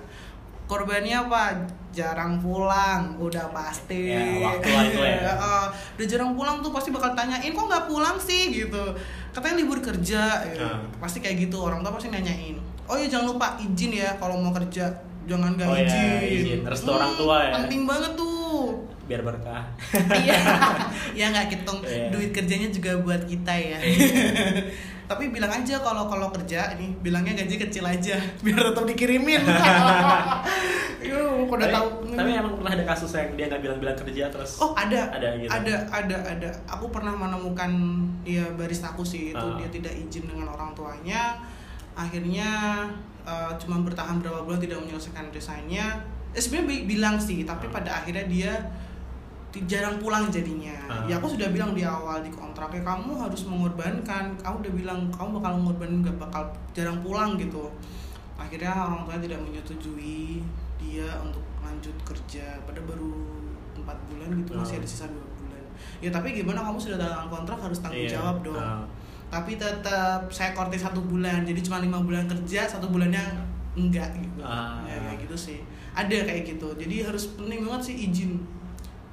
Korbannya 0.66 1.14
apa? 1.22 1.54
Jarang 1.92 2.40
pulang. 2.40 3.14
Udah 3.18 3.52
pasti. 3.52 4.10
Ya, 4.10 4.18
waktu 4.42 4.66
lah 4.68 4.84
itu 4.84 4.98
ya. 5.00 5.20
Eh, 5.46 5.66
udah 5.94 6.06
jarang 6.06 6.32
pulang 6.34 6.58
tuh 6.60 6.72
pasti 6.72 6.90
bakal 6.90 7.14
tanyain 7.14 7.52
kok 7.52 7.66
nggak 7.66 7.86
pulang 7.86 8.18
sih? 8.18 8.50
Gitu. 8.52 8.84
Katanya 9.30 9.56
libur 9.58 9.78
kerja. 9.80 10.42
Gitu. 10.44 10.60
Ah. 10.60 10.82
pasti 10.98 11.20
kayak 11.20 11.38
gitu. 11.44 11.60
Orang 11.60 11.80
tua 11.80 11.94
pasti 11.94 12.10
nanyain. 12.10 12.58
Oh 12.86 12.96
ya 12.96 13.06
jangan 13.06 13.30
lupa 13.30 13.54
izin 13.58 13.92
ya 13.94 14.10
kalau 14.16 14.40
mau 14.40 14.50
kerja. 14.52 14.90
Jangan 15.26 15.54
nggak 15.54 15.66
Oh 15.66 15.74
ya, 15.74 15.86
izin. 15.86 16.10
izin. 16.24 16.60
Restu 16.64 16.90
orang 16.90 17.14
tua 17.14 17.36
ya. 17.44 17.52
penting 17.56 17.86
banget 17.86 18.14
tuh. 18.14 18.74
Biar 19.06 19.22
berkah. 19.22 19.62
Iya. 19.94 20.38
Ya 21.20 21.30
nggak 21.30 21.48
hitung 21.48 21.80
Iya. 21.80 22.10
duit 22.10 22.30
kerjanya 22.30 22.68
juga 22.68 22.98
buat 23.00 23.22
kita 23.24 23.54
ya 23.54 23.78
tapi 25.06 25.30
bilang 25.30 25.52
aja 25.52 25.78
kalau 25.80 26.06
kalau 26.06 26.28
kerja 26.30 26.74
ini 26.74 26.98
bilangnya 26.98 27.38
gaji 27.38 27.56
kecil 27.60 27.84
aja 27.84 28.18
biar 28.44 28.60
tetap 28.66 28.84
dikirimin 28.84 29.42
Yo, 31.06 31.46
udah 31.46 31.62
tapi, 31.62 31.70
tahu 31.72 31.88
tapi 32.12 32.30
emang 32.34 32.58
pernah 32.58 32.74
ada 32.74 32.86
kasus 32.88 33.14
yang 33.14 33.30
dia 33.34 33.46
nggak 33.46 33.62
bilang-bilang 33.62 33.94
kerja 33.96 34.26
terus 34.28 34.58
Oh 34.58 34.74
ada, 34.74 35.14
Ada 35.14 35.38
gitu? 35.38 35.52
ada, 35.52 35.76
ada, 35.92 36.18
ada. 36.18 36.50
Aku 36.68 36.90
pernah 36.90 37.14
menemukan 37.14 37.70
ya 38.24 38.42
barista 38.52 38.90
aku 38.90 39.06
sih 39.06 39.30
itu 39.30 39.38
Ah. 39.38 39.54
dia 39.56 39.70
tidak 39.70 39.94
izin 39.94 40.26
dengan 40.26 40.50
orang 40.50 40.74
tuanya. 40.74 41.38
Akhirnya 41.94 42.50
eh, 43.22 43.52
cuma 43.58 43.82
bertahan 43.82 44.18
berapa 44.18 44.42
bulan 44.42 44.58
tidak 44.58 44.82
menyelesaikan 44.82 45.30
desainnya. 45.30 46.02
Eh, 46.32 46.40
sebenarnya 46.40 46.68
bi- 46.68 46.86
bilang 46.88 47.16
sih, 47.16 47.42
tapi 47.44 47.70
Ah. 47.70 47.72
pada 47.72 47.92
akhirnya 47.96 48.26
dia 48.26 48.54
jarang 49.64 49.96
pulang 49.96 50.28
jadinya. 50.28 50.76
Ah. 50.86 51.08
Ya 51.08 51.16
aku 51.16 51.32
sudah 51.32 51.48
bilang 51.50 51.72
di 51.72 51.82
awal 51.82 52.20
di 52.20 52.30
kontraknya 52.30 52.84
kamu 52.84 53.16
harus 53.16 53.48
mengorbankan. 53.48 54.36
Kamu 54.36 54.56
udah 54.60 54.74
bilang 54.76 55.00
kamu 55.10 55.40
bakal 55.40 55.52
mengorbankan 55.56 56.00
gak 56.04 56.18
bakal 56.20 56.44
jarang 56.72 57.00
pulang 57.00 57.40
gitu. 57.40 57.72
Akhirnya 58.36 58.76
orang 58.76 59.08
tuanya 59.08 59.22
tidak 59.26 59.40
menyetujui 59.42 60.44
dia 60.76 61.08
untuk 61.24 61.42
lanjut 61.64 61.96
kerja 62.04 62.60
pada 62.62 62.84
baru 62.84 63.16
empat 63.76 63.98
bulan 64.08 64.30
gitu 64.36 64.52
masih 64.54 64.76
Ah. 64.76 64.80
ada 64.84 64.88
sisa 64.88 65.06
dua 65.08 65.24
bulan. 65.40 65.64
Ya 66.00 66.10
tapi 66.10 66.28
gimana 66.34 66.60
kamu 66.62 66.78
sudah 66.78 66.98
dalam 66.98 67.28
kontrak 67.28 67.58
harus 67.58 67.80
tanggung 67.80 68.04
Iya. 68.04 68.20
jawab 68.20 68.44
dong. 68.44 68.60
Ah. 68.60 68.84
Tapi 69.26 69.56
tetap 69.56 70.28
saya 70.30 70.52
kortis 70.52 70.80
satu 70.80 71.02
bulan 71.02 71.44
jadi 71.44 71.60
cuma 71.60 71.80
lima 71.80 72.00
bulan 72.00 72.24
kerja 72.26 72.68
satu 72.68 72.88
bulannya 72.88 73.24
enggak 73.74 74.12
gitu. 74.16 74.40
Ah. 74.40 74.84
Ya 74.84 75.00
kayak 75.02 75.28
gitu 75.28 75.36
sih. 75.36 75.60
Ada 75.92 76.24
kayak 76.24 76.44
gitu. 76.46 76.68
Jadi 76.76 76.96
harus 77.02 77.34
penting 77.34 77.64
banget 77.64 77.82
sih 77.88 77.96
izin. 78.08 78.44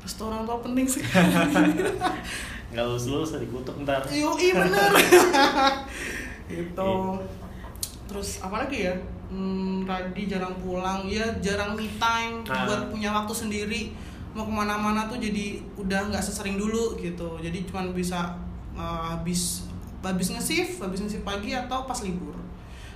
Restu 0.03 0.23
orang 0.27 0.43
tua 0.43 0.59
penting 0.61 0.87
sih. 0.87 1.03
nggak 2.73 2.85
lulus 2.89 3.05
lulus 3.05 3.31
dikutuk 3.37 3.77
ntar 3.85 4.01
Yo, 4.09 4.33
iya 4.41 4.57
bener. 4.57 4.91
itu. 6.65 6.93
Terus 8.09 8.29
apa 8.43 8.67
lagi 8.67 8.89
ya? 8.89 8.95
Hmm, 9.33 9.89
Radi 9.89 10.29
jarang 10.29 10.53
pulang, 10.61 11.09
ya 11.09 11.25
jarang 11.41 11.73
me 11.73 11.89
time 11.97 12.45
Ah. 12.49 12.69
buat 12.69 12.93
punya 12.93 13.13
waktu 13.13 13.33
sendiri. 13.33 13.83
Mau 14.33 14.49
ke 14.49 14.53
mana-mana 14.53 15.09
tuh 15.09 15.21
jadi 15.21 15.61
udah 15.77 16.09
nggak 16.13 16.21
sesering 16.21 16.57
dulu 16.57 16.97
gitu. 16.97 17.37
Jadi 17.41 17.65
cuman 17.69 17.93
bisa 17.93 18.33
uh, 18.73 19.13
habis 19.13 19.69
habis 20.03 20.29
nge-shift, 20.35 20.83
habis 20.83 20.99
nge-shift 21.01 21.25
pagi 21.25 21.55
atau 21.55 21.85
pas 21.87 21.97
libur. 22.03 22.35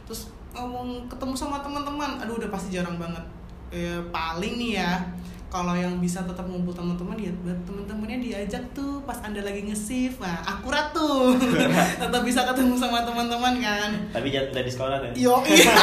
Terus 0.09 0.29
ngomong 0.53 1.07
ketemu 1.07 1.37
sama 1.37 1.61
teman-teman, 1.61 2.17
aduh 2.19 2.41
udah 2.41 2.49
pasti 2.49 2.73
jarang 2.73 2.97
banget. 2.97 3.23
Ya, 3.69 4.01
paling 4.09 4.57
nih 4.57 4.81
ya 4.81 5.05
kalau 5.47 5.73
yang 5.73 5.97
bisa 5.97 6.21
tetap 6.21 6.43
ngumpul 6.45 6.71
teman-teman 6.71 7.15
ya 7.17 7.31
buat 7.41 7.55
teman-temannya 7.63 8.19
diajak 8.21 8.61
tuh 8.71 8.99
pas 9.03 9.17
anda 9.21 9.41
lagi 9.41 9.63
nge-shift 9.63 10.19
nah 10.19 10.43
akurat 10.43 10.91
tuh 10.91 11.39
tetap 12.03 12.23
bisa 12.23 12.43
ketemu 12.45 12.75
sama 12.75 13.03
teman-teman 13.03 13.55
kan 13.57 13.91
Tapi 14.11 14.29
jangan 14.29 14.51
dari 14.53 14.69
sekolah 14.69 14.97
kan? 14.99 15.11
Yo 15.15 15.39
iya. 15.47 15.75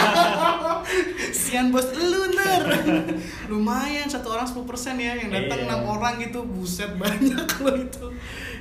Sian 1.33 1.69
bos 1.69 1.87
lu 1.91 2.29
ntar. 2.29 2.61
Lumayan 3.47 4.05
satu 4.05 4.31
orang 4.31 4.45
10% 4.45 4.59
ya 4.97 5.13
yang 5.15 5.29
datang 5.29 5.59
Iya. 5.59 5.67
enam 5.69 5.81
orang 5.87 6.19
gitu 6.19 6.43
buset 6.43 6.91
banyak 6.95 7.47
loh 7.61 7.75
itu. 7.77 8.05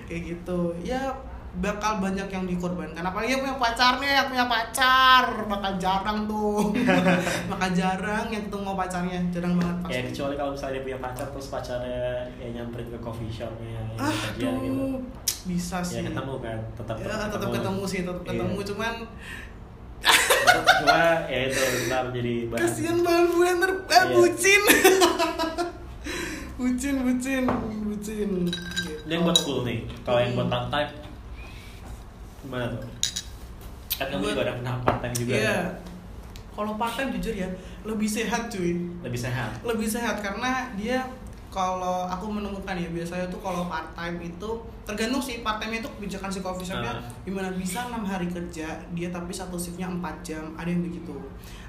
Kayak 0.07 0.23
gitu. 0.37 0.61
Ya 0.83 1.13
bakal 1.55 2.01
banyak 2.01 2.25
yang 2.27 2.45
dikorbankan 2.45 3.03
apalagi 3.03 3.31
yang 3.31 3.45
punya 3.45 3.57
pacarnya 3.57 4.11
yang 4.15 4.27
punya 4.27 4.47
pacar 4.47 5.25
bakal 5.45 5.73
jarang 5.77 6.25
tuh 6.25 6.73
bakal 7.53 7.71
jarang 7.71 8.27
yang 8.27 8.43
ketemu 8.43 8.73
pacarnya 8.73 9.19
jarang 9.29 9.53
banget 9.55 9.77
Ya 9.77 9.85
pasti 9.85 10.01
kecuali 10.09 10.35
kalau 10.35 10.51
misalnya 10.51 10.73
dia 10.73 10.83
punya 10.83 10.99
pacar 10.99 11.27
terus 11.29 11.47
pacarnya 11.49 12.01
ya 12.35 12.49
nyamperin 12.51 12.89
ke 12.89 12.99
coffee 12.99 13.29
shopnya 13.29 13.69
yang 13.71 13.89
ah 14.01 14.17
gitu. 14.33 15.05
bisa 15.45 15.77
Ya 15.77 15.85
sih 15.85 16.01
ketemu 16.03 16.35
kan, 16.39 16.59
tetap 16.73 16.97
ya 16.97 17.07
tetap 17.29 17.49
ketemu 17.53 17.83
sih 17.85 18.01
tetap 18.01 18.17
Iya. 18.19 18.29
ketemu 18.33 18.59
cuman 18.65 18.95
Cuma 20.83 20.99
ya 21.27 21.41
itu 21.47 21.61
ntar 21.87 22.05
jadi 22.11 22.35
bahan. 22.49 22.61
kasian 22.61 22.97
banget 23.01 23.27
gue 23.31 23.49
ntar 23.55 23.71
eh, 23.71 23.77
Iya. 23.79 24.03
bucin 24.11 24.63
bucin 26.59 26.95
bucin 27.03 27.45
bucin 27.85 28.31
yang 29.05 29.21
buat 29.23 29.37
full 29.37 29.63
nih. 29.63 29.85
Kalau 30.01 30.19
yang 30.19 30.33
buat 30.33 30.49
Hmm. 30.49 30.81
Gimana 32.43 32.65
tuh? 32.69 32.83
Kan 33.99 34.07
kamu 34.11 34.35
juga 34.35 34.43
ada 34.45 34.55
pernah 34.59 34.75
part 34.83 34.99
time 35.01 35.15
juga. 35.15 35.33
Iya. 35.35 35.57
kan? 35.57 35.67
Kalau 36.53 36.73
part 36.77 36.95
time 36.99 37.11
jujur 37.17 37.35
ya 37.35 37.49
lebih 37.83 38.09
sehat 38.09 38.53
cuy. 38.53 38.77
Lebih 39.01 39.21
sehat. 39.21 39.51
Lebih 39.65 39.89
sehat 39.89 40.21
karena 40.21 40.69
dia 40.77 41.01
kalau 41.53 42.09
aku 42.09 42.33
menemukan 42.33 42.73
ya 42.73 42.89
biasanya 42.89 43.29
tuh 43.29 43.37
kalau 43.45 43.69
part 43.69 43.93
time 43.93 44.17
itu 44.25 44.51
tergantung 44.89 45.21
sih 45.21 45.45
part 45.45 45.61
time 45.61 45.85
itu 45.85 45.89
kebijakan 46.01 46.33
si 46.33 46.41
coffee 46.41 46.65
shopnya 46.65 46.97
Ah. 46.97 47.05
gimana 47.29 47.53
bisa 47.53 47.93
enam 47.93 48.09
hari 48.09 48.25
kerja 48.25 48.73
dia 48.97 49.09
tapi 49.13 49.29
satu 49.29 49.61
shiftnya 49.61 49.85
4 49.85 50.01
jam 50.25 50.49
ada 50.57 50.73
yang 50.73 50.81
begitu 50.81 51.13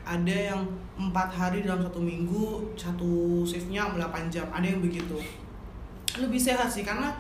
ada 0.08 0.32
yang 0.32 0.63
empat 0.96 1.36
hari 1.36 1.68
dalam 1.68 1.84
satu 1.84 2.00
minggu 2.00 2.63
satu 2.80 3.44
shiftnya 3.44 3.84
8 3.92 4.32
jam 4.32 4.48
ada 4.56 4.63
yang 4.63 4.80
begitu 4.80 5.20
lebih 6.15 6.39
sehat 6.39 6.72
sih 6.72 6.88
karena 6.88 7.12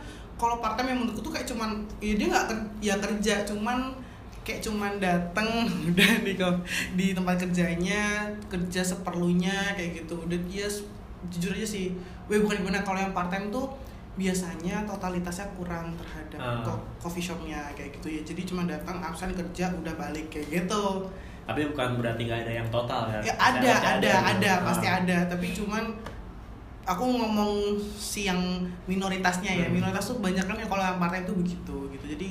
kalau 0.43 0.59
part 0.59 0.75
time 0.75 0.89
yang 0.89 0.99
menurutku 0.99 1.23
tuh 1.23 1.31
kayak 1.31 1.47
cuman 1.47 1.69
ya 1.99 2.13
dia 2.13 2.27
nggak 2.27 2.45
ker- 2.45 2.71
ya 2.81 2.95
kerja 2.97 3.35
cuman 3.43 3.95
kayak 4.41 4.59
cuman 4.59 4.91
dateng 4.97 5.47
udah 5.89 6.11
di 6.19 6.35
di 6.93 7.05
tempat 7.11 7.39
kerjanya 7.39 8.03
kerja 8.45 8.81
seperlunya 8.83 9.55
kayak 9.73 10.03
gitu 10.03 10.19
udah 10.19 10.39
dia 10.43 10.67
s- 10.67 10.83
jujur 11.25 11.51
aja 11.51 11.63
sih 11.65 11.95
gue 12.23 12.37
bukan 12.37 12.59
gimana 12.59 12.79
kalau 12.81 12.99
yang 12.99 13.11
part 13.11 13.27
time 13.27 13.47
tuh 13.49 13.71
biasanya 14.13 14.83
totalitasnya 14.83 15.47
kurang 15.53 15.95
terhadap 15.95 16.37
Ah. 16.37 16.61
co- 16.61 16.83
coffee 16.99 17.23
shopnya 17.23 17.63
kayak 17.71 17.95
gitu 17.95 18.07
ya 18.11 18.21
jadi 18.23 18.41
cuma 18.43 18.61
datang 18.65 18.99
absen 18.99 19.31
kerja 19.31 19.71
udah 19.73 19.93
balik 19.93 20.27
kayak 20.29 20.47
gitu 20.53 21.07
Tapi 21.43 21.67
bukan 21.67 21.97
berarti 21.97 22.23
nggak 22.23 22.39
ada 22.41 22.53
yang 22.55 22.69
total 22.69 23.03
ya. 23.05 23.19
ya 23.21 23.33
Pasti 23.33 23.57
ada 23.59 23.71
ada 23.73 23.99
gitu. 24.07 24.29
ada 24.29 24.47
Ah. 24.49 24.57
pasti 24.63 24.87
ada 24.89 25.17
tapi 25.25 25.47
cuman 25.51 25.83
aku 26.83 27.03
ngomong 27.03 27.79
si 27.95 28.27
yang 28.27 28.39
minoritasnya 28.85 29.51
ya. 29.51 29.65
Hmm. 29.67 29.75
minoritas 29.79 30.11
tuh 30.11 30.19
banyak 30.19 30.43
kan 30.43 30.55
yang 30.59 30.69
kalau 30.69 30.83
yang 30.83 30.99
partai 30.99 31.23
itu 31.23 31.33
begitu 31.35 31.77
gitu. 31.95 32.05
Jadi 32.15 32.29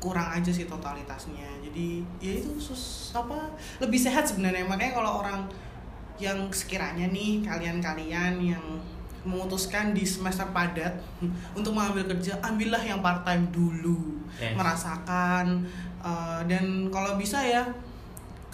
kurang 0.00 0.28
aja 0.28 0.50
sih 0.52 0.68
totalitasnya. 0.68 1.48
Jadi 1.64 2.04
ya 2.20 2.32
itu 2.36 2.52
sus 2.60 3.12
apa 3.16 3.56
lebih 3.80 3.96
sehat 3.96 4.28
sebenarnya. 4.28 4.68
Makanya 4.68 4.92
kalau 5.00 5.24
orang 5.24 5.48
yang 6.20 6.46
sekiranya 6.52 7.10
nih 7.10 7.42
kalian-kalian 7.42 8.38
yang 8.38 8.64
memutuskan 9.24 9.96
di 9.96 10.04
semester 10.04 10.44
padat 10.52 11.00
untuk 11.58 11.72
mengambil 11.72 12.04
kerja 12.12 12.36
ambillah 12.44 12.84
yang 12.84 13.00
part 13.00 13.24
time 13.24 13.48
dulu. 13.48 14.20
Yes. 14.34 14.50
merasakan 14.58 15.62
eh, 16.02 16.40
dan 16.50 16.90
kalau 16.90 17.14
bisa 17.14 17.38
ya 17.38 17.70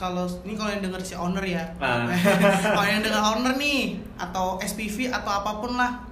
kalau 0.00 0.24
ini 0.48 0.56
kalau 0.56 0.72
yang 0.72 0.80
denger 0.80 1.02
si 1.04 1.12
owner 1.12 1.44
ya. 1.44 1.60
Ah. 1.76 2.08
kalau 2.74 2.88
yang 2.88 3.04
denger 3.04 3.20
owner 3.36 3.54
nih 3.60 4.00
atau 4.16 4.56
SPV 4.56 5.12
atau 5.12 5.28
apa 5.28 5.60
pun 5.60 5.76
lah 5.76 6.08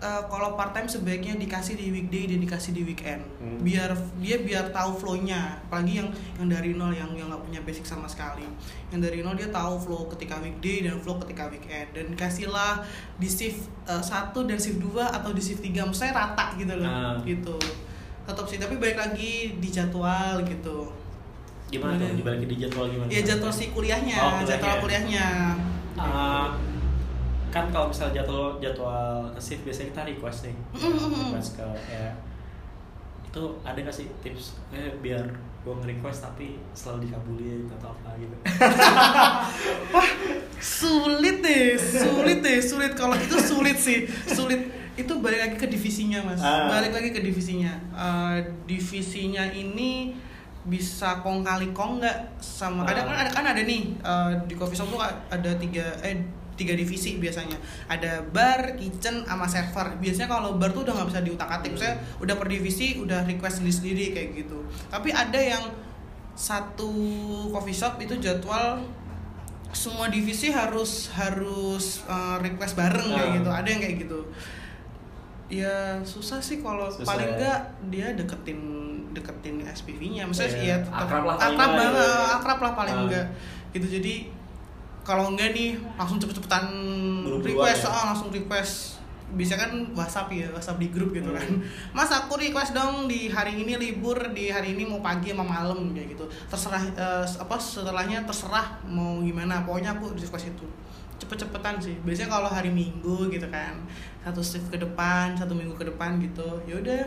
eh, 0.00 0.22
kalau 0.32 0.56
part 0.56 0.72
time 0.72 0.88
sebaiknya 0.88 1.36
dikasih 1.36 1.76
di 1.76 1.92
weekday 1.92 2.24
dan 2.24 2.40
dikasih 2.40 2.72
di 2.72 2.88
weekend. 2.88 3.20
Hmm. 3.36 3.60
biar 3.60 3.92
dia 4.16 4.40
biar 4.40 4.72
tahu 4.72 4.96
flow-nya. 4.96 5.60
Apalagi 5.68 6.00
yang 6.00 6.08
yang 6.40 6.48
dari 6.48 6.72
nol 6.72 6.96
yang 6.96 7.12
yang 7.12 7.28
nggak 7.28 7.44
punya 7.44 7.60
basic 7.68 7.84
sama 7.84 8.08
sekali. 8.08 8.48
Yang 8.88 9.12
dari 9.12 9.18
nol 9.20 9.36
dia 9.36 9.52
tahu 9.52 9.76
flow 9.76 10.08
ketika 10.16 10.40
weekday 10.40 10.88
dan 10.88 10.96
flow 10.96 11.20
ketika 11.20 11.52
weekend. 11.52 11.92
Dan 11.92 12.16
kasihlah 12.16 12.80
di 13.20 13.28
shift 13.28 13.68
eh, 13.84 14.00
satu 14.00 14.48
dan 14.48 14.56
shift 14.56 14.80
2 14.80 15.04
atau 15.04 15.36
di 15.36 15.42
shift 15.44 15.60
3 15.60 15.84
maksudnya 15.84 16.16
rata 16.16 16.56
gitu 16.56 16.72
loh. 16.80 16.88
Ah. 16.88 17.20
gitu. 17.28 17.60
Tetap 18.24 18.48
sih. 18.48 18.56
Tapi 18.56 18.80
balik 18.80 18.96
lagi 18.96 19.60
di 19.60 19.68
jadwal 19.68 20.40
gitu 20.48 21.07
Gimana 21.68 21.94
tuh? 21.94 22.06
Gimana? 22.06 22.16
Dibalik 22.16 22.40
di 22.42 22.56
jadwal 22.58 22.86
gimana? 22.88 23.08
ya 23.08 23.20
jadwal 23.22 23.50
si 23.50 23.64
kuliahnya, 23.68 24.16
Oh, 24.16 24.30
kuliahnya. 24.34 24.48
jadwal 24.48 24.76
kuliahnya 24.80 25.26
Ah, 25.94 26.46
kan 27.48 27.64
kalau 27.68 27.88
misalnya 27.88 28.18
jadwal 28.18 28.56
jadwal 28.58 29.08
shift 29.36 29.62
biasanya 29.62 29.88
kita 29.90 30.02
request 30.06 30.38
nih 30.44 30.56
request 30.74 31.50
ke 31.54 31.64
ya 31.88 32.06
itu 33.24 33.42
ada 33.62 33.78
gak 33.78 33.92
sih 33.92 34.08
tips 34.18 34.56
eh, 34.70 34.88
biar 34.98 35.20
gue 35.58 35.74
nge-request 35.74 36.24
tapi 36.24 36.56
selalu 36.72 37.04
dikabulin 37.04 37.66
atau 37.70 37.90
apa 37.90 38.10
gitu 38.16 38.36
sulit 40.58 41.36
deh 41.40 41.76
sulit 41.76 42.38
deh 42.40 42.58
sulit 42.58 42.92
kalau 42.94 43.14
itu 43.16 43.36
sulit 43.38 43.76
sih 43.76 43.98
sulit 44.26 44.68
itu 44.94 45.12
balik 45.18 45.40
lagi 45.40 45.56
ke 45.56 45.66
divisinya 45.66 46.24
mas 46.24 46.40
Ah. 46.40 46.66
balik 46.68 46.90
lagi 46.90 47.10
ke 47.10 47.20
divisinya 47.20 47.72
Eh, 47.92 48.38
divisinya 48.64 49.50
ini 49.50 50.14
bisa 50.66 51.22
kong 51.22 51.46
kali 51.46 51.70
kong 51.70 52.02
nggak 52.02 52.18
sama 52.42 52.82
ada 52.82 53.06
kan 53.06 53.14
ada 53.14 53.30
kan 53.30 53.44
ada 53.46 53.62
nih 53.62 53.94
eh, 53.94 54.30
di 54.44 54.54
coffee 54.58 54.74
shop 54.74 54.90
tuh 54.90 55.00
ada 55.04 55.50
tiga 55.56 55.86
eh 56.02 56.18
tiga 56.58 56.74
divisi 56.74 57.22
biasanya 57.22 57.54
ada 57.86 58.18
bar, 58.34 58.74
kitchen, 58.74 59.22
sama 59.22 59.46
server. 59.46 59.94
Biasanya 60.02 60.26
kalau 60.26 60.58
bar 60.58 60.74
tuh 60.74 60.82
udah 60.82 60.90
nggak 60.90 61.08
bisa 61.14 61.20
diutak 61.22 61.46
atik, 61.46 61.78
saya 61.78 61.94
udah 62.18 62.34
per 62.34 62.50
divisi 62.50 62.98
udah 62.98 63.22
request 63.22 63.62
sendiri 63.62 63.74
sendiri 63.78 64.04
kayak 64.10 64.28
gitu. 64.42 64.58
Tapi 64.90 65.14
ada 65.14 65.38
yang 65.38 65.62
satu 66.34 66.90
coffee 67.54 67.70
shop 67.70 68.02
itu 68.02 68.18
jadwal 68.18 68.82
semua 69.70 70.10
divisi 70.10 70.50
harus 70.50 71.14
harus 71.14 72.02
eh, 72.10 72.36
request 72.42 72.74
bareng 72.74 73.06
kayak 73.06 73.28
Ah. 73.30 73.36
gitu. 73.38 73.50
Ada 73.54 73.68
yang 73.70 73.80
kayak 73.86 73.96
gitu. 74.02 74.20
Ya 75.48 75.74
susah 76.02 76.42
sih 76.42 76.58
kalau 76.58 76.90
paling 76.90 77.22
ya. 77.24 77.34
enggak 77.38 77.60
dia 77.86 78.06
deketin 78.18 78.58
deketin 79.18 79.60
SPV-nya. 79.64 80.22
Maksudnya 80.24 80.50
Iya, 80.54 80.64
ya 80.64 80.76
tetap 80.80 81.02
akrab 81.02 81.24
lah 81.24 81.34
paling 81.34 81.50
akrab 81.50 81.68
enggak 81.68 81.76
banget, 81.76 81.98
gitu 81.98 82.06
ya. 82.14 82.36
akrab 82.38 82.58
lah 82.58 82.72
paling 82.72 82.94
Ah. 82.94 83.02
enggak. 83.02 83.26
Gitu 83.68 83.86
jadi 83.90 84.14
kalau 85.02 85.24
enggak 85.28 85.50
nih 85.50 85.68
langsung 85.94 86.16
cepet-cepetan 86.16 86.64
request, 87.40 87.82
ya? 87.84 87.90
ah, 87.90 88.04
langsung 88.08 88.28
request. 88.28 89.00
Bisa 89.28 89.60
kan 89.60 89.68
WhatsApp 89.92 90.32
ya, 90.32 90.48
WhatsApp 90.48 90.80
di 90.80 90.88
grup 90.88 91.12
gitu 91.12 91.28
kan. 91.28 91.44
Mas 91.96 92.08
aku 92.08 92.36
request 92.36 92.72
dong 92.72 93.04
di 93.04 93.28
hari 93.28 93.60
ini 93.60 93.76
libur, 93.76 94.16
di 94.32 94.48
hari 94.48 94.72
ini 94.72 94.84
mau 94.84 95.00
pagi 95.00 95.32
sama 95.32 95.44
malam 95.44 95.92
kayak 95.92 96.16
gitu. 96.16 96.24
Terserah 96.48 96.80
eh, 96.80 97.24
apa 97.24 97.56
setelahnya 97.56 98.24
terserah 98.24 98.80
mau 98.88 99.20
gimana. 99.20 99.60
Pokoknya 99.62 99.92
aku 99.94 100.16
request 100.16 100.48
itu. 100.48 100.64
Cepet-cepetan 101.18 101.76
sih. 101.76 101.98
Biasanya 102.00 102.30
kalau 102.30 102.48
hari 102.48 102.72
Minggu 102.72 103.28
gitu 103.28 103.44
kan. 103.52 103.76
Satu 104.24 104.40
shift 104.40 104.68
ke 104.68 104.76
depan, 104.76 105.32
satu 105.34 105.52
minggu 105.52 105.72
ke 105.72 105.84
depan 105.84 106.16
gitu. 106.20 106.46
Ya 106.64 106.80
udah 106.80 107.02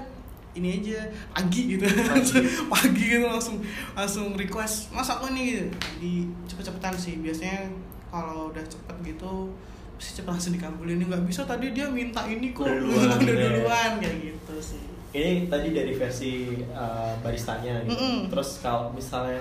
ini 0.54 0.78
aja 0.78 1.00
pagi 1.32 1.62
gitu 1.72 1.88
pagi 2.74 3.04
gitu 3.10 3.24
langsung 3.24 3.58
langsung 3.92 4.34
request 4.34 4.92
mas 4.92 5.08
aku 5.08 5.32
nih 5.32 5.46
gitu 5.54 5.66
di 5.98 6.12
cepet-cepetan 6.46 6.94
sih 6.94 7.18
biasanya 7.18 7.72
kalau 8.08 8.50
udah 8.50 8.64
cepet 8.64 8.96
gitu 9.06 9.56
pasti 9.96 10.12
cepet 10.18 10.28
langsung 10.30 10.54
dikabulin 10.54 11.00
nggak 11.00 11.24
bisa 11.24 11.44
tadi 11.44 11.72
dia 11.72 11.88
minta 11.88 12.26
ini 12.26 12.52
kok 12.52 12.66
Udah 12.66 12.76
udah 12.84 13.16
duluan 13.16 13.18
gitu 13.18 13.32
ya. 13.32 13.50
duluan 13.54 13.92
kayak 13.98 14.18
gitu 14.20 14.56
sih 14.60 14.84
ini 15.12 15.46
tadi 15.46 15.68
dari 15.72 15.92
versi 15.92 16.32
uh, 16.68 17.16
baristanya 17.20 17.84
gitu. 17.84 17.92
Mm-mm. 17.94 18.18
terus 18.28 18.60
kalau 18.60 18.90
misalnya 18.90 19.40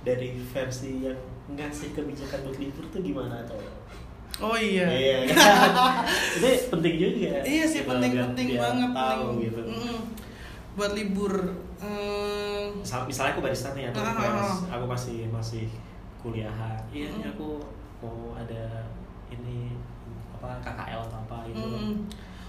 dari 0.00 0.34
versi 0.44 0.98
yang 1.00 1.18
ngasih 1.48 1.90
kebijakan 1.92 2.42
buat 2.42 2.56
libur 2.56 2.84
tuh 2.88 3.00
gimana 3.00 3.42
tuh 3.42 3.58
oh 4.40 4.54
iya 4.54 4.86
iya 4.88 5.16
kan? 5.26 6.06
ini 6.38 6.50
penting 6.68 6.94
juga 6.96 7.38
iya 7.42 7.64
sih 7.64 7.82
Gitu, 7.82 7.90
penting 7.90 8.48
banget 8.56 8.90
tahu 8.92 9.22
penting. 9.28 9.42
gitu 9.44 9.60
Mm-mm. 9.64 9.98
Buat 10.72 10.92
libur 10.92 11.32
Misal, 12.74 13.04
misalnya 13.04 13.32
aku 13.32 13.42
barista 13.42 13.72
nih 13.72 13.90
aku 13.90 13.98
Ah, 13.98 14.06
request, 14.08 14.38
ah, 14.66 14.74
aku 14.74 14.86
masih 14.86 15.18
masih 15.28 15.64
kuliahan 16.18 16.78
iya 16.88 17.10
Mm. 17.10 17.28
aku 17.28 17.58
mau 17.98 18.34
ada 18.34 18.86
ini 19.28 19.74
apa 20.32 20.58
KKL 20.60 21.00
atau 21.00 21.18
apa 21.20 21.36
gitu. 21.46 21.62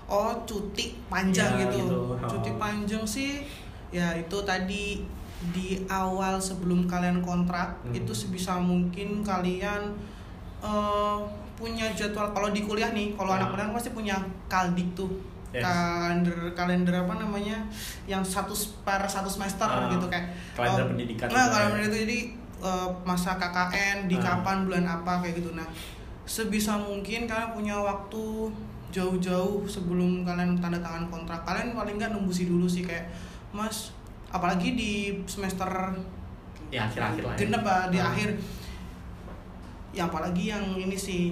Oh, 0.04 0.34
cuti 0.44 0.98
panjang 1.08 1.54
Ya, 1.54 1.66
gitu. 1.66 1.78
gitu. 1.82 2.00
Cuti 2.28 2.50
Oh. 2.50 2.58
panjang 2.58 3.04
sih 3.04 3.46
ya 3.90 4.14
itu 4.14 4.38
tadi 4.44 5.06
di 5.50 5.68
awal 5.86 6.38
sebelum 6.38 6.86
kalian 6.86 7.20
kontrak 7.20 7.78
Hmm. 7.82 7.94
itu 7.94 8.10
sebisa 8.12 8.58
mungkin 8.58 9.22
kalian 9.22 9.94
eh, 10.60 11.18
punya 11.54 11.92
jadwal 11.92 12.32
kalau 12.32 12.50
di 12.50 12.64
kuliah 12.64 12.90
nih 12.90 13.14
kalau 13.14 13.36
anak 13.36 13.52
kuliah 13.52 13.68
kan 13.68 13.76
pasti 13.76 13.90
punya 13.92 14.16
kaldik 14.48 14.88
tuh 14.94 15.12
Yes. 15.54 15.62
kalender 15.62 16.34
kalender 16.52 16.96
apa 16.98 17.14
namanya 17.16 17.62
yang 18.04 18.20
satu 18.20 18.52
per 18.82 19.06
satu 19.06 19.30
semester 19.30 19.64
Ah, 19.64 19.86
gitu 19.88 20.06
kayak 20.08 20.34
kalender 20.52 20.82
oh, 20.82 20.90
pendidikan 20.90 21.28
nah 21.28 21.46
kalender 21.48 21.80
ya. 21.80 21.88
itu 21.88 21.98
jadi 22.04 22.20
eh, 22.60 22.88
masa 23.04 23.38
KKN 23.38 24.10
di 24.10 24.16
Ah. 24.16 24.22
kapan 24.36 24.66
bulan 24.66 24.82
apa 24.84 25.22
kayak 25.22 25.38
gitu 25.38 25.54
nah 25.54 25.68
sebisa 26.24 26.74
mungkin 26.76 27.24
kalian 27.24 27.54
punya 27.54 27.76
waktu 27.76 28.50
jauh-jauh 28.90 29.62
sebelum 29.64 30.22
kalian 30.22 30.58
tanda 30.58 30.78
tangan 30.78 31.06
kontrak 31.08 31.42
kalian 31.44 31.72
paling 31.72 31.98
nggak 31.98 32.10
nembusi 32.12 32.46
dulu 32.46 32.66
sih 32.66 32.82
kayak 32.82 33.10
mas 33.50 33.94
apalagi 34.28 34.74
di 34.74 34.92
semester 35.26 35.70
Ya, 36.70 36.90
akhir-akhir 36.90 37.22
lah 37.22 37.34
ya. 37.34 37.38
genep 37.38 37.62
ah, 37.64 37.86
di 37.88 37.98
Ah. 37.98 38.10
akhir 38.10 38.30
ya 39.94 40.04
apalagi 40.04 40.50
yang 40.50 40.66
ini 40.76 40.98
sih 40.98 41.30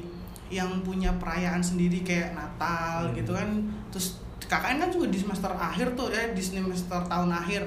yang 0.47 0.69
punya 0.81 1.09
perayaan 1.15 1.57
sendiri 1.59 2.03
kayak 2.03 2.35
Natal 2.35 3.09
Hmm. 3.09 3.15
gitu 3.15 3.31
kan 3.31 3.49
terus 3.91 4.17
KKN 4.51 4.83
kan 4.83 4.89
juga 4.91 5.07
di 5.07 5.19
semester 5.19 5.51
akhir 5.53 5.95
tuh 5.95 6.11
ya 6.11 6.31
di 6.33 6.43
semester 6.43 6.99
tahun 7.07 7.31
akhir. 7.31 7.63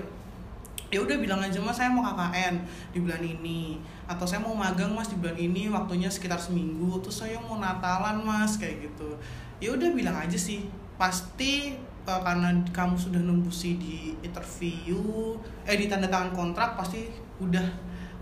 Ya 0.92 1.02
udah 1.02 1.16
bilang 1.18 1.40
aja 1.42 1.58
mas 1.58 1.80
saya 1.80 1.90
mau 1.90 2.04
KKN 2.04 2.54
di 2.94 2.98
bulan 3.02 3.22
ini 3.24 3.80
atau 4.04 4.28
saya 4.28 4.44
mau 4.44 4.54
magang 4.54 4.92
mas 4.92 5.10
di 5.10 5.16
bulan 5.16 5.34
ini 5.34 5.66
waktunya 5.72 6.06
sekitar 6.06 6.38
seminggu 6.38 7.00
terus 7.02 7.24
saya 7.24 7.40
mau 7.40 7.56
Natalan 7.56 8.20
mas 8.22 8.60
kayak 8.60 8.90
gitu. 8.90 9.16
Ya 9.58 9.72
udah 9.74 9.90
bilang 9.96 10.14
aja 10.14 10.36
sih 10.36 10.68
pasti 10.94 11.74
eh, 11.80 12.20
karena 12.22 12.52
kamu 12.70 12.94
sudah 12.94 13.18
nembusi 13.18 13.80
di 13.80 14.14
interview 14.22 15.34
eh 15.66 15.74
di 15.74 15.88
tanda 15.88 16.06
tangan 16.06 16.30
kontrak 16.36 16.78
pasti 16.78 17.10
udah 17.42 17.64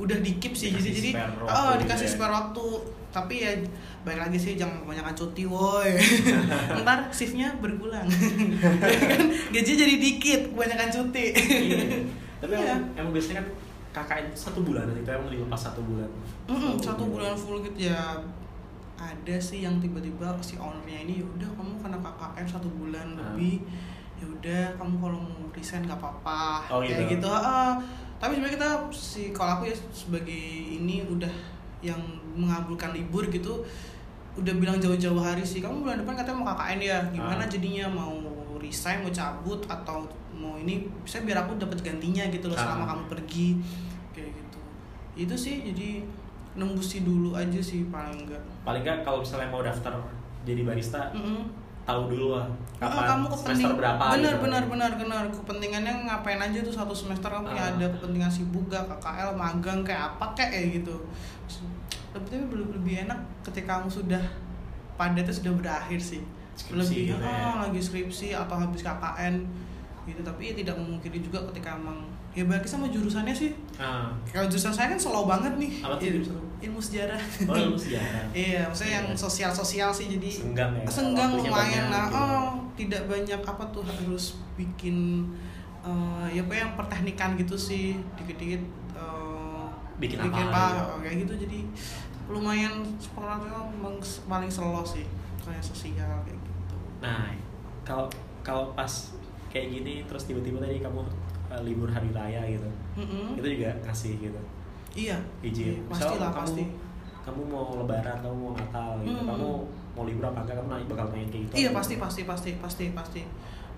udah 0.02 0.18
dikip 0.18 0.52
sih 0.52 0.70
jadi 0.70 0.90
jadi 0.90 1.10
oh 1.40 1.46
juga 1.72 1.80
dikasih 1.80 2.04
ya. 2.04 2.12
spare 2.12 2.32
waktu 2.32 2.66
tapi 3.08 3.34
ya 3.38 3.52
baik 4.02 4.18
lagi 4.18 4.36
sih 4.36 4.52
jangan 4.54 4.80
kebanyakan 4.80 5.14
cuti 5.14 5.44
woi 5.44 5.90
ntar 6.80 7.06
shiftnya 7.08 7.54
bergulang 7.56 8.08
Ya 8.82 9.06
kan 9.10 9.22
gaji 9.50 9.72
jadi 9.74 9.94
dikit 9.96 10.40
kebanyakan 10.50 10.88
cuti 10.90 11.26
Iya. 11.30 11.78
Tapi 12.38 12.52
Iya. 12.52 12.74
emang, 12.74 12.82
emang 12.98 13.12
biasanya 13.12 13.38
kan 13.38 13.46
KKN 13.94 14.24
itu 14.26 14.38
satu 14.40 14.60
bulan 14.60 14.88
itu 14.90 15.04
emang 15.06 15.28
dilepas 15.28 15.60
satu 15.62 15.80
bulan. 15.82 16.08
Mm-mm, 16.44 16.74
satu 16.76 17.04
bulan 17.06 17.34
full 17.34 17.60
gitu 17.60 17.86
ya 17.86 18.16
ada 18.94 19.36
sih 19.36 19.60
yang 19.60 19.76
tiba-tiba 19.76 20.32
si 20.40 20.56
ownernya 20.56 21.04
ini 21.04 21.14
ya 21.18 21.26
udah 21.28 21.48
kamu 21.52 21.72
kena 21.78 21.98
KKN 22.00 22.46
satu 22.48 22.68
bulan 22.72 23.06
Ah. 23.12 23.30
lebih 23.30 23.60
ya 24.16 24.26
udah 24.26 24.62
kamu 24.74 24.94
kalau 24.96 25.18
mau 25.20 25.46
resign 25.50 25.82
gak 25.82 25.98
apa-apa 25.98 26.64
Oh, 26.68 26.80
kayak 26.80 27.04
gitu. 27.04 27.20
gitu 27.20 27.28
ah. 27.28 27.76
Tapi 28.22 28.38
sebenarnya 28.38 28.54
kita 28.54 28.68
si 28.94 29.35
kalau 29.35 29.58
aku 29.58 29.66
ya 29.66 29.74
sebagai 29.90 30.42
ini 30.72 31.02
udah 31.04 31.32
yang 31.82 31.98
mengabulkan 32.32 32.94
libur 32.94 33.26
gitu 33.26 33.66
udah 34.32 34.54
bilang 34.54 34.78
jauh-jauh 34.78 35.18
hari 35.18 35.42
sih 35.42 35.58
kamu 35.58 35.82
bulan 35.82 35.98
depan 35.98 36.14
katanya 36.14 36.38
mau 36.38 36.46
KKN 36.48 36.78
ya 36.80 36.98
gimana 37.11 37.42
Ah. 37.42 37.50
jadinya 37.50 37.85
mau 37.90 38.14
resign 38.56 39.02
mau 39.02 39.11
cabut 39.11 39.58
atau 39.66 40.06
mau 40.32 40.54
ini 40.54 40.87
bisa 41.02 41.18
biar 41.20 41.42
aku 41.42 41.58
dapat 41.58 41.82
gantinya 41.82 42.24
gitu 42.26 42.46
loh 42.46 42.56
selama 42.56 42.87
Ah. 42.87 42.88
kamu 42.88 43.02
pergi 43.11 43.48
kayak 44.12 44.30
gitu 44.30 44.58
itu 45.18 45.35
sih 45.35 45.56
jadi 45.66 46.06
nembusi 46.54 47.02
dulu 47.02 47.35
aja 47.35 47.58
sih 47.58 47.90
paling 47.90 48.22
enggak 48.22 48.40
Paling 48.62 48.80
nggak 48.80 49.02
kalau 49.02 49.20
misalnya 49.20 49.48
mau 49.48 49.61
daftar 49.61 49.98
jadi 50.42 50.62
barista, 50.62 51.11
Mm-mm. 51.11 51.46
Tahu 51.82 52.02
dulu 52.08 52.26
lah 52.34 52.46
Ah, 52.78 52.86
kapan 52.88 53.04
kamu 53.08 53.26
kepenting 53.28 53.46
semester 53.62 53.78
berapa 53.78 54.02
benar 54.10 54.18
gitu. 54.28 54.42
benar 54.42 54.62
benar 54.66 54.92
benar 54.96 55.22
kepentingannya 55.28 55.94
ngapain 56.02 56.40
aja 56.40 56.58
tuh 56.60 56.74
satu 56.74 56.90
semester 56.92 57.28
kamu 57.28 57.46
punya 57.48 57.64
Ah. 57.64 57.72
ada 57.72 57.86
kepentingan 57.88 58.26
sibuk 58.28 58.64
gak 58.66 58.82
KKL 58.88 59.30
magang 59.32 59.80
kayak 59.80 60.02
apa 60.10 60.26
kayak 60.32 60.74
gitu 60.74 60.94
tapi 62.10 62.26
lebih 62.34 62.74
lebih 62.74 62.94
enak 63.02 63.18
ketika 63.42 63.78
kamu 63.78 63.88
sudah 63.88 64.22
padatnya 64.94 65.30
sudah 65.32 65.52
berakhir 65.54 65.98
sih 65.98 66.22
Skripsi 66.52 66.74
lebih 66.76 67.02
gitu 67.08 67.24
ya. 67.24 67.38
ah, 67.40 67.54
lagi 67.62 67.80
skripsi 67.80 68.28
atau 68.32 68.56
habis 68.56 68.82
KKN 68.82 69.34
gitu 70.04 70.20
tapi 70.20 70.42
ya 70.44 70.54
tidak 70.54 70.74
memungkiri 70.74 71.18
juga 71.18 71.38
ketika 71.48 71.74
emang 71.74 72.02
ya 72.32 72.42
balik 72.42 72.64
sama 72.64 72.86
jurusannya 72.86 73.30
sih 73.30 73.52
Ah. 73.74 74.08
kalau 74.26 74.46
jurusan 74.46 74.70
saya 74.70 74.88
kan 74.88 74.96
slow 74.96 75.24
banget 75.24 75.52
nih 75.54 75.72
Apa 75.80 75.94
tuh 75.94 76.04
Il- 76.04 76.14
jurusan? 76.18 76.38
ilmu 76.62 76.78
sejarah 76.78 77.18
Oh, 77.42 77.56
ilmu 77.58 77.74
sejarah. 77.76 78.22
iya 78.38 78.62
maksudnya 78.64 78.92
yang 78.96 79.08
Iya. 79.08 79.18
sosial 79.18 79.50
sosial 79.52 79.90
sih 79.90 80.06
jadi 80.08 80.30
Senggang 80.32 80.72
ya. 80.74 80.86
senggang 80.86 81.30
lumayan 81.34 81.86
lah 81.88 82.06
gitu. 82.06 82.16
oh 82.16 82.46
tidak 82.72 83.02
banyak 83.04 83.36
apa 83.38 83.64
tuh 83.68 83.82
harus 83.82 84.24
bikin 84.54 85.26
eh, 85.80 86.26
ya 86.30 86.40
apa 86.40 86.54
yang 86.54 86.70
perteknikan 86.72 87.34
gitu 87.34 87.52
sih 87.52 87.98
dikit-dikit 88.14 88.62
eh, 88.94 89.66
Bikin 89.98 90.18
apa 90.18 90.30
apa 90.40 90.62
gitu. 90.70 90.94
kayak 91.00 91.16
gitu 91.20 91.34
jadi 91.42 91.60
lumayan 92.24 92.80
memang 93.68 93.98
paling 94.24 94.48
slow 94.48 94.80
sih 94.82 95.04
kayak 95.38 95.60
sosial 95.60 95.92
kayak 96.22 96.38
gitu 96.38 96.76
Nah, 97.00 97.34
kalau 97.82 98.06
kalau 98.40 98.70
pas 98.72 99.10
kayak 99.48 99.68
gini 99.72 100.06
terus 100.06 100.24
tiba-tiba 100.24 100.56
tadi 100.56 100.78
kamu 100.78 101.02
uh, 101.52 101.60
libur 101.60 101.92
hari 101.92 102.08
raya 102.16 102.40
gitu. 102.48 102.68
Mm-mm. 102.96 103.36
Itu 103.36 103.46
juga 103.46 103.68
ngasih 103.84 104.12
gitu. 104.18 104.40
iya 104.92 105.16
Izin. 105.44 105.76
Iya, 105.76 105.88
pasti 105.88 106.04
Misal 106.08 106.20
lah 106.20 106.30
kamu, 106.32 106.40
pasti 106.44 106.64
Kamu 107.22 107.42
mau 107.46 107.68
lebaran, 107.78 108.16
kamu 108.18 108.34
mau 108.34 108.52
Natal 108.56 108.90
gitu. 109.04 109.14
Hmm. 109.14 109.28
Kamu 109.30 109.48
mau 109.92 110.04
libur 110.08 110.24
apa 110.26 110.42
enggak? 110.42 110.56
Kamu 110.58 110.68
nanya 110.72 110.86
bakal 110.90 111.06
nanya 111.12 111.26
kayak 111.30 111.42
gitu. 111.46 111.54
Iya 111.60 111.70
pasti 111.70 111.94
pasti 112.00 112.22
pasti 112.24 112.50
pasti 112.56 112.84
pasti 112.90 113.22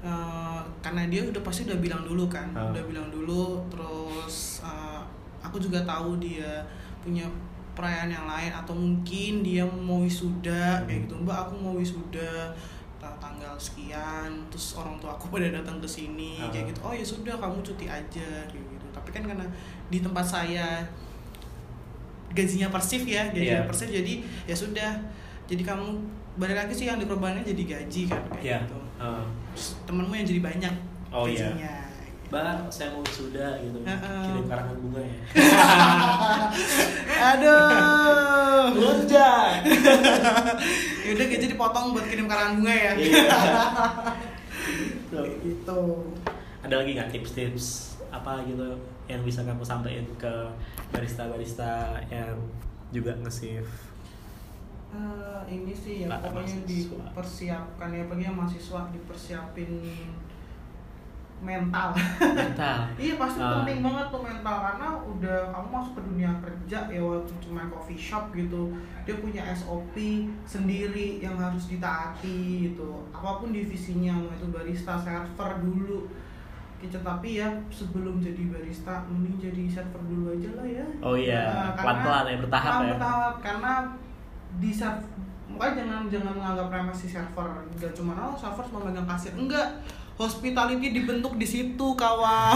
Eh, 0.04 0.60
karena 0.84 1.08
dia 1.08 1.24
udah 1.24 1.40
pasti 1.40 1.64
udah 1.64 1.80
bilang 1.80 2.04
dulu 2.04 2.28
kan 2.28 2.52
Ah. 2.52 2.68
udah 2.68 2.84
bilang 2.84 3.08
dulu 3.08 3.56
terus 3.72 4.60
eh, 4.60 5.00
aku 5.40 5.56
juga 5.56 5.80
tahu 5.88 6.20
dia 6.20 6.60
punya 7.00 7.24
perayaan 7.72 8.12
yang 8.12 8.28
lain 8.28 8.52
atau 8.52 8.76
mungkin 8.76 9.40
dia 9.40 9.64
mau 9.64 10.04
wisuda 10.04 10.84
kayak 10.84 11.08
gitu 11.08 11.16
mbak 11.24 11.48
aku 11.48 11.56
mau 11.56 11.72
wisuda 11.80 12.52
tanggal 13.14 13.54
sekian 13.54 14.28
terus 14.48 14.74
orang 14.74 14.96
tua 14.96 15.12
aku 15.12 15.28
pada 15.32 15.50
datang 15.50 15.76
ke 15.76 15.86
sini 15.86 16.36
Ah. 16.36 16.48
kayak 16.48 16.70
gitu 16.70 16.80
oh 16.80 16.92
ya 16.92 17.02
sudah 17.02 17.34
kamu 17.34 17.58
cuti 17.60 17.86
aja 17.86 18.28
kayak 18.44 18.64
gitu 18.66 18.86
tapi 18.90 19.10
kan 19.10 19.22
karena 19.24 19.46
di 19.86 19.98
tempat 19.98 20.22
saya 20.22 20.82
gajinya 22.30 22.68
persif 22.68 23.02
ya 23.04 23.28
gajinya 23.28 23.60
Iya. 23.60 23.66
persif 23.66 23.88
jadi 23.88 24.14
ya 24.44 24.54
sudah 24.54 24.90
jadi 25.44 25.62
kamu 25.62 25.86
balik 26.34 26.56
lagi 26.56 26.72
sih 26.72 26.86
yang 26.86 26.98
dikorbannya 26.98 27.42
jadi 27.42 27.62
gaji 27.78 28.02
kan 28.06 28.22
kayak 28.30 28.42
Iya. 28.42 28.58
gitu 28.62 28.78
Uh, 28.94 29.26
Terus 29.50 29.74
temenmu 29.84 30.14
yang 30.14 30.22
jadi 30.24 30.38
banyak 30.40 30.74
Oh, 31.10 31.26
iya. 31.26 31.50
gajinya 31.50 31.74
Mbak, 32.24 32.66
saya 32.66 32.88
mau 32.90 33.04
sudah 33.04 33.58
gitu. 33.58 33.78
Heeh. 33.82 34.22
Kirim 34.24 34.46
karangan 34.48 34.74
bunga 34.80 34.98
ya. 34.98 35.14
aduh 37.30 38.70
Lonjak. 38.72 39.50
Yaudah 41.04 41.26
gaji 41.26 41.46
dipotong 41.46 41.86
buat 41.92 42.04
kirim 42.04 42.24
karangan 42.24 42.52
bunga 42.58 42.74
ya 42.74 42.92
Iya. 42.96 43.24
gitu 45.40 45.80
Ada 46.60 46.74
lagi 46.74 46.90
nggak 46.94 47.10
tips-tips 47.10 47.66
apa 48.08 48.40
gitu 48.42 48.64
yang 49.04 49.20
bisa 49.20 49.42
kamu 49.42 49.60
sampaikan 49.60 50.06
ke 50.16 50.32
barista-barista 50.90 51.72
yang 52.08 52.32
juga 52.90 53.12
nge-save 53.16 53.68
Eh, 54.90 55.42
ini 55.50 55.74
sih 55.74 55.94
ya 56.00 56.08
Pak, 56.08 56.30
pokoknya 56.30 56.54
mahasiswa. 56.54 57.02
dipersiapkan 57.02 57.90
ya 57.90 58.06
bagi 58.06 58.22
yang 58.22 58.38
mahasiswa 58.38 58.80
dipersiapin 58.88 59.70
mental. 61.44 61.92
Mental? 62.18 62.76
Iya 62.98 63.14
pasti 63.14 63.38
Ah. 63.38 63.60
penting 63.60 63.78
banget 63.80 64.06
tuh 64.08 64.20
mental 64.20 64.56
karena 64.58 64.88
udah 64.96 65.38
kamu 65.46 65.68
masuk 65.70 65.92
ke 65.94 66.02
dunia 66.04 66.30
kerja 66.38 66.78
ya 66.86 67.00
waktu 67.00 67.32
cuma 67.38 67.68
coffee 67.68 67.94
shop 67.98 68.32
gitu 68.32 68.72
dia 69.02 69.16
punya 69.16 69.44
SOP 69.46 69.92
sendiri 70.42 71.20
yang 71.20 71.36
harus 71.36 71.68
ditaati 71.68 72.40
gitu. 72.66 72.88
Apa 73.10 73.38
pun 73.38 73.50
divisinya 73.50 74.16
mau 74.16 74.30
itu 74.30 74.48
barista 74.48 74.96
server 74.96 75.60
dulu. 75.60 76.08
Gitu 76.76 76.96
tapi 76.98 77.38
ya 77.38 77.48
sebelum 77.68 78.18
jadi 78.18 78.44
barista 78.46 79.04
mending 79.04 79.36
jadi 79.38 79.62
server 79.70 80.02
dulu 80.02 80.32
aja 80.32 80.50
lah 80.54 80.66
ya. 80.66 80.86
Oh 80.98 81.14
iya, 81.14 81.44
Nah, 81.46 81.72
pelan-pelan 81.74 82.24
ya, 82.26 82.36
bertahap 82.38 82.70
pelan- 82.70 82.82
ya. 82.82 82.92
bertahap 82.94 83.34
karena 83.38 83.72
di 84.54 84.70
server 84.70 85.12
makanya 85.46 85.76
jangan 85.78 86.02
jangan 86.08 86.32
menganggap 86.34 86.66
remeh 86.70 86.92
si 86.94 87.06
server. 87.06 87.48
Gak 87.74 87.92
cuma 87.92 88.12
oh 88.18 88.32
server 88.34 88.64
cuma 88.64 88.80
megang 88.82 89.04
kasir. 89.06 89.32
Enggak 89.34 89.68
hospitality 90.14 90.94
dibentuk 90.94 91.34
di 91.34 91.46
situ 91.46 91.86
kawan. 91.98 92.54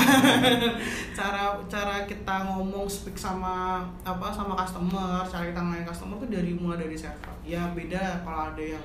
Cara 1.18 1.58
cara 1.66 2.06
kita 2.06 2.46
ngomong 2.46 2.86
speak 2.86 3.18
sama 3.18 3.82
apa 4.06 4.30
sama 4.30 4.54
customer 4.54 5.26
cara 5.26 5.50
kita 5.50 5.58
ngelayan 5.58 5.82
customer 5.82 6.14
tuh 6.22 6.30
dari 6.30 6.54
mulai 6.54 6.78
dari 6.86 6.94
server. 6.94 7.34
Ya 7.42 7.66
beda. 7.74 8.22
Kalau 8.22 8.54
ada 8.54 8.62
yang 8.62 8.84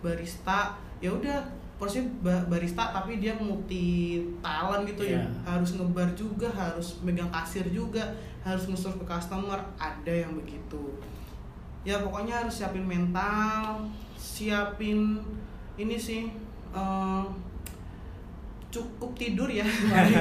barista 0.00 0.72
ya 1.04 1.12
udah 1.12 1.44
porsi 1.76 2.00
ba- 2.24 2.46
barista 2.48 2.94
tapi 2.96 3.20
dia 3.20 3.36
multi 3.36 4.22
talent 4.40 4.88
gitu 4.88 5.04
ya. 5.04 5.20
Iya. 5.20 5.24
harus 5.44 5.76
ngebar 5.76 6.08
juga 6.16 6.48
harus 6.48 6.96
megang 7.04 7.28
kasir 7.28 7.66
juga 7.68 8.00
harus 8.40 8.64
nge 8.68 8.88
ke 8.96 9.04
customer 9.04 9.60
ada 9.76 10.12
yang 10.12 10.32
begitu. 10.32 10.96
Ya 11.84 12.00
pokoknya 12.00 12.40
harus 12.40 12.56
siapin 12.56 12.88
mental 12.88 13.84
siapin 14.16 15.20
ini 15.76 16.00
sih 16.00 16.32
eh, 16.72 17.24
cukup 18.74 19.10
tidur 19.14 19.46
ya. 19.46 19.62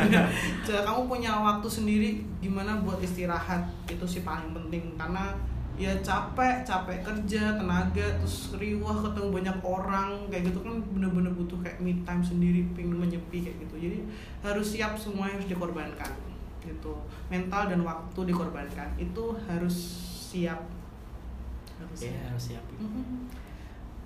Kamu 0.86 1.10
punya 1.10 1.34
waktu 1.34 1.66
sendiri 1.66 2.22
gimana 2.38 2.78
buat 2.86 3.02
istirahat? 3.02 3.66
Itu 3.90 4.06
sih 4.06 4.22
paling 4.22 4.54
penting. 4.54 4.94
Karena 4.94 5.34
ya 5.74 5.90
capek 6.06 6.62
capek 6.62 7.02
kerja 7.02 7.58
tenaga 7.58 8.06
terus 8.22 8.54
riwah 8.62 8.94
ketemu 9.02 9.42
banyak 9.42 9.58
orang 9.66 10.30
kayak 10.30 10.54
gitu 10.54 10.62
kan 10.62 10.78
bener-bener 10.94 11.34
butuh 11.34 11.58
kayak 11.66 11.82
me 11.82 11.98
time 12.06 12.22
sendiri 12.22 12.62
pengen 12.78 13.02
menyepi 13.02 13.42
kayak 13.42 13.58
gitu. 13.66 13.90
Jadi 13.90 13.98
harus 14.46 14.68
siap 14.70 14.94
semua 14.94 15.26
yang 15.34 15.42
harus 15.42 15.50
dikorbankan 15.50 16.12
gitu. 16.62 16.94
Mental 17.34 17.74
dan 17.74 17.82
waktu 17.82 18.20
dikorbankan 18.30 18.94
itu 19.02 19.24
harus 19.50 19.76
siap. 20.30 20.62
Harus 21.82 22.00
ya 22.06 22.14
siap. 22.14 22.30
harus 22.30 22.44
siap. 22.54 22.66
Mhm. 22.78 23.18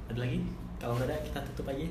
ada 0.07 0.23
lagi 0.23 0.39
kalau 0.77 0.93
nggak 0.93 1.07
ada 1.07 1.17
kita 1.19 1.39
tutup 1.43 1.65
aja 1.67 1.85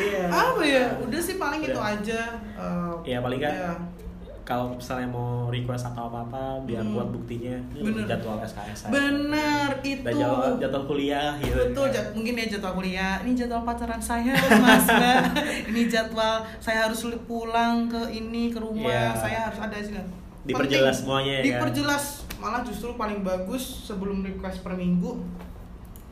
iya 0.00 0.22
apa 0.26 0.62
ya 0.62 0.84
udah 0.98 1.20
sih 1.20 1.36
paling 1.36 1.60
itu 1.60 1.72
Udah. 1.72 1.92
aja 1.92 2.20
eh, 2.54 2.92
Iya, 3.04 3.18
paling 3.18 3.38
nggak 3.38 3.54
ya. 3.54 3.72
kalau 4.42 4.72
misalnya 4.72 5.06
mau 5.06 5.30
request 5.48 5.86
atau 5.86 6.08
apa 6.08 6.18
apa 6.24 6.42
biar 6.62 6.82
Hmm. 6.82 6.92
buat 6.92 7.08
buktinya 7.10 7.54
Bener. 7.72 8.04
jadwal 8.04 8.40
SKS 8.40 8.88
bener 8.88 9.68
itu 9.80 10.02
dan 10.02 10.12
jadwal 10.16 10.50
jadwal 10.56 10.84
kuliah 10.86 11.30
gitu 11.38 11.54
Betul, 11.62 11.84
kan. 11.84 11.94
jad- 11.94 12.12
mungkin 12.12 12.34
ya 12.36 12.46
jadwal 12.50 12.74
kuliah. 12.74 13.14
Ini 13.20 13.32
jadwal 13.36 13.62
pacaran 13.62 14.02
saya, 14.02 14.34
Mas 14.58 14.82
Mbak. 14.84 15.20
ini 15.70 15.82
jadwal 15.86 16.34
saya 16.58 16.78
harus 16.84 16.98
pulang 17.22 17.86
ke 17.86 18.00
ini 18.12 18.48
ke 18.48 18.58
rumah. 18.58 18.90
Iya. 18.90 19.14
Saya 19.14 19.38
harus 19.46 19.58
ada 19.60 19.76
sini. 19.78 20.02
Diperjelas 20.42 20.96
semuanya 20.98 21.32
ya 21.32 21.40
kan? 21.40 21.46
Diperjelas. 21.46 22.04
Malah 22.36 22.62
justru 22.62 22.90
paling 22.96 23.22
bagus 23.22 23.62
sebelum 23.86 24.20
request 24.20 24.58
per 24.60 24.74
minggu 24.74 25.22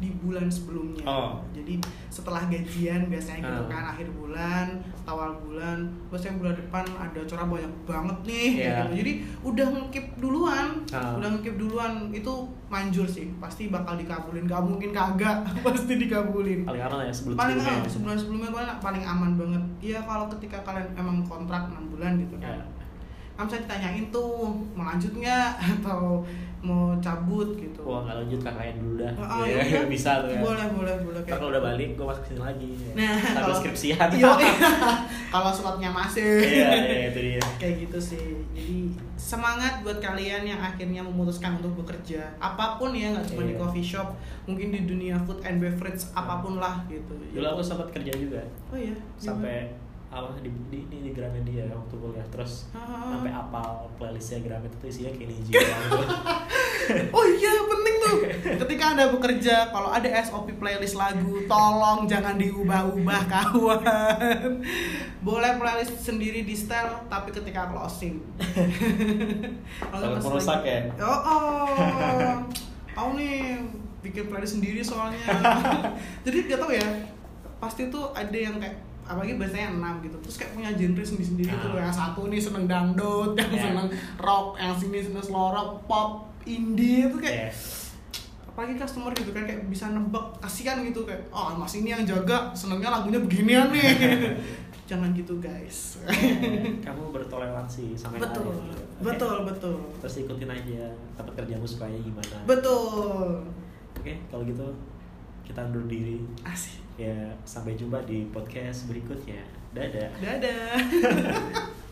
di 0.00 0.08
bulan 0.16 0.48
sebelumnya. 0.48 1.04
Oh. 1.04 1.44
Jadi 1.52 1.76
setelah 2.08 2.42
gajian 2.44 3.06
biasanya 3.06 3.44
gitu 3.44 3.62
Ah. 3.62 3.68
kan 3.68 3.84
akhir 3.86 4.08
bulan, 4.10 4.66
awal 5.04 5.36
bulan, 5.38 5.76
biasanya 6.08 6.34
bulan 6.36 6.54
depan 6.56 6.84
ada 6.90 7.18
acara 7.18 7.44
banyak 7.44 7.72
banget 7.84 8.18
nih 8.24 8.48
kayak 8.50 8.56
Iya. 8.56 8.72
gitu. 8.80 8.92
Jadi 8.96 9.12
udah 9.42 9.66
ngekip 9.70 10.06
duluan, 10.16 10.66
Ah. 10.88 11.14
udah 11.14 11.28
ngekip 11.30 11.54
duluan 11.54 11.92
itu 12.10 12.32
manjur 12.66 13.04
sih, 13.04 13.28
pasti 13.36 13.68
bakal 13.68 13.94
dikabulin. 13.94 14.44
Gak 14.44 14.62
mungkin 14.62 14.90
kagak, 14.90 15.44
pasti 15.68 15.92
dikabulin. 15.94 16.64
paling 16.64 16.80
aman 16.82 17.04
ya 17.04 17.12
sebelum 17.12 17.36
Paling 17.36 17.56
sebelumnya 17.56 17.78
aman, 17.78 17.92
sebulan 17.92 18.16
sebelumnya 18.16 18.50
paling, 18.50 18.76
paling 18.80 19.04
aman 19.06 19.30
banget. 19.36 19.62
Iya 19.82 20.00
kalau 20.02 20.26
ketika 20.30 20.58
kalian 20.62 20.88
emang 20.94 21.20
kontrak 21.22 21.68
6 21.68 21.84
bulan 21.88 22.16
gitu 22.16 22.34
kan. 22.36 22.56
Ya. 22.56 22.64
Kan 23.32 23.44
bisa 23.46 23.56
ditanyain 23.58 24.04
tuh 24.08 24.48
mau 24.74 24.84
lanjut 24.86 25.12
nggak 25.14 25.48
atau 25.76 26.20
mau 26.60 26.92
cabut 26.98 27.56
gitu. 27.56 27.80
Wah 27.80 28.04
nggak 28.04 28.16
lanjut 28.20 28.40
kakaknya 28.42 28.74
dulu 28.76 28.92
dah. 28.98 29.12
Oh, 29.16 29.42
Ya, 29.42 29.64
iya. 29.64 29.80
bisa 29.92 30.20
tuh 30.20 30.28
ya. 30.28 30.40
Boleh, 30.40 30.66
boleh, 30.70 30.94
boleh. 31.00 31.20
Ntar 31.24 31.36
kalau 31.36 31.48
udah 31.48 31.62
balik 31.64 31.96
gue 31.96 32.04
masuk 32.04 32.24
sini 32.26 32.40
lagi. 32.40 32.70
Nah, 32.92 33.16
kalau- 33.16 33.56
skripsian. 33.56 34.08
Iya, 34.12 34.30
kalau 35.32 35.50
slotnya 35.50 35.88
masih. 35.88 36.44
Iya, 36.44 36.68
iya 36.76 36.98
itu 37.08 37.20
dia. 37.22 37.40
Kayak 37.60 37.74
gitu 37.82 37.98
sih. 37.98 38.24
Jadi 38.52 38.78
semangat 39.16 39.80
buat 39.80 39.98
kalian 39.98 40.44
yang 40.44 40.60
akhirnya 40.60 41.00
memutuskan 41.00 41.56
untuk 41.56 41.80
bekerja. 41.80 42.28
Apa 42.36 42.76
pun 42.76 42.92
ya, 42.92 43.08
nggak 43.10 43.24
cuma 43.26 43.42
di 43.42 43.52
Iya. 43.52 43.60
coffee 43.60 43.86
shop, 43.86 44.08
mungkin 44.44 44.68
di 44.70 44.84
dunia 44.84 45.16
food 45.18 45.40
and 45.40 45.58
beverage 45.58 46.04
apa 46.12 46.38
pun 46.38 46.56
lah 46.56 46.84
gitu. 46.86 47.16
Dulu 47.30 47.46
aku 47.46 47.62
sempat 47.62 47.88
kerja 47.90 48.12
juga 48.12 48.40
Oh 48.66 48.76
iya. 48.76 48.92
sampai 49.16 49.72
apa 50.10 50.34
di 50.42 50.50
di 50.68 50.90
di, 50.90 50.96
di 51.06 51.10
Gramedia 51.14 51.70
waktu 51.70 51.94
kuliah 51.94 52.26
terus 52.34 52.66
Ah. 52.74 53.14
sampai 53.14 53.30
apal 53.30 53.86
playlistnya 53.94 54.42
Gramet 54.42 54.74
itu 54.74 54.86
isinya 54.90 55.10
kayak 55.14 55.28
Niji 55.30 55.50
gitu. 55.54 55.70
Oh 57.14 57.22
iya 57.22 57.52
penting 57.62 57.94
tuh. 58.02 58.16
Ketika 58.66 58.84
anda 58.90 59.06
bekerja, 59.06 59.70
kalau 59.70 59.94
ada 59.94 60.10
SOP 60.20 60.58
playlist 60.58 60.98
lagu, 60.98 61.46
tolong 61.46 62.10
jangan 62.10 62.34
diubah-ubah 62.34 63.22
kawan. 63.30 64.58
Boleh 65.22 65.54
playlist 65.54 66.02
sendiri 66.02 66.42
di 66.42 66.58
style, 66.58 67.06
tapi 67.06 67.30
ketika 67.30 67.70
closing. 67.70 68.18
Kalau 69.94 70.18
merusak 70.18 70.66
ya? 70.66 70.90
Oh, 70.98 71.20
oh. 71.22 72.34
Aku 72.98 73.14
nih 73.14 73.62
bikin 74.02 74.26
playlist 74.26 74.58
sendiri 74.58 74.82
soalnya. 74.82 75.22
Jadi 76.26 76.50
gak 76.50 76.58
tau 76.58 76.74
ya. 76.74 76.88
Pasti 77.62 77.86
tuh 77.86 78.10
ada 78.10 78.34
yang 78.34 78.58
kayak 78.58 78.74
apalagi 79.10 79.34
biasanya 79.34 79.68
enam 79.72 79.98
gitu 80.00 80.14
terus 80.20 80.36
kayak 80.36 80.54
punya 80.54 80.70
genre 80.70 81.02
sendiri 81.02 81.26
sendiri 81.26 81.50
Ah. 81.50 81.58
tuh 81.60 81.70
yang 81.76 81.90
satu 81.92 82.20
nih 82.26 82.38
seneng 82.38 82.64
dangdut 82.64 83.34
yang 83.34 83.50
Yeah. 83.50 83.64
seneng 83.66 83.86
rock 84.16 84.46
yang 84.56 84.70
sini 84.72 84.98
seneng 85.00 85.18
slow 85.20 85.50
rock 85.50 85.70
pop 85.84 86.10
indie 86.44 87.04
itu 87.04 87.16
kayak 87.16 87.34
Iya. 87.44 87.52
apalagi 88.46 88.74
customer 88.76 89.10
gitu 89.12 89.30
kan 89.30 89.42
kayak 89.44 89.66
bisa 89.66 89.88
nebak 89.88 90.22
kasihan 90.38 90.78
gitu 90.80 91.02
kayak 91.02 91.26
oh 91.28 91.54
mas 91.54 91.74
ini 91.74 91.90
yang 91.90 92.02
jaga 92.04 92.50
senengnya 92.52 92.88
lagunya 92.88 93.18
beginian 93.18 93.68
nih 93.68 93.98
jangan 94.86 95.10
gitu 95.10 95.38
guys 95.38 96.02
Kamu 96.80 97.10
bertoleransi 97.10 97.94
sampai 97.94 98.18
betul 98.18 98.50
akhir, 98.50 98.74
betul 99.00 99.36
betul 99.44 99.76
Terus 100.00 100.14
ikutin 100.20 100.50
aja 100.50 100.82
tempat 101.14 101.32
kerjamu 101.36 101.62
sukanya 101.64 101.98
gimana. 102.00 102.36
betul 102.44 103.38
Oke, 103.92 104.14
kalau 104.26 104.42
gitu 104.42 104.66
kita 105.42 105.62
undur 105.64 105.84
diri. 105.84 106.18
asik 106.42 106.78
Ya, 107.00 107.32
sampai 107.48 107.80
jumpa 107.80 108.04
di 108.04 108.28
podcast 108.28 108.84
berikutnya. 108.84 109.40
Dadah. 109.72 110.12
dadah 110.20 110.76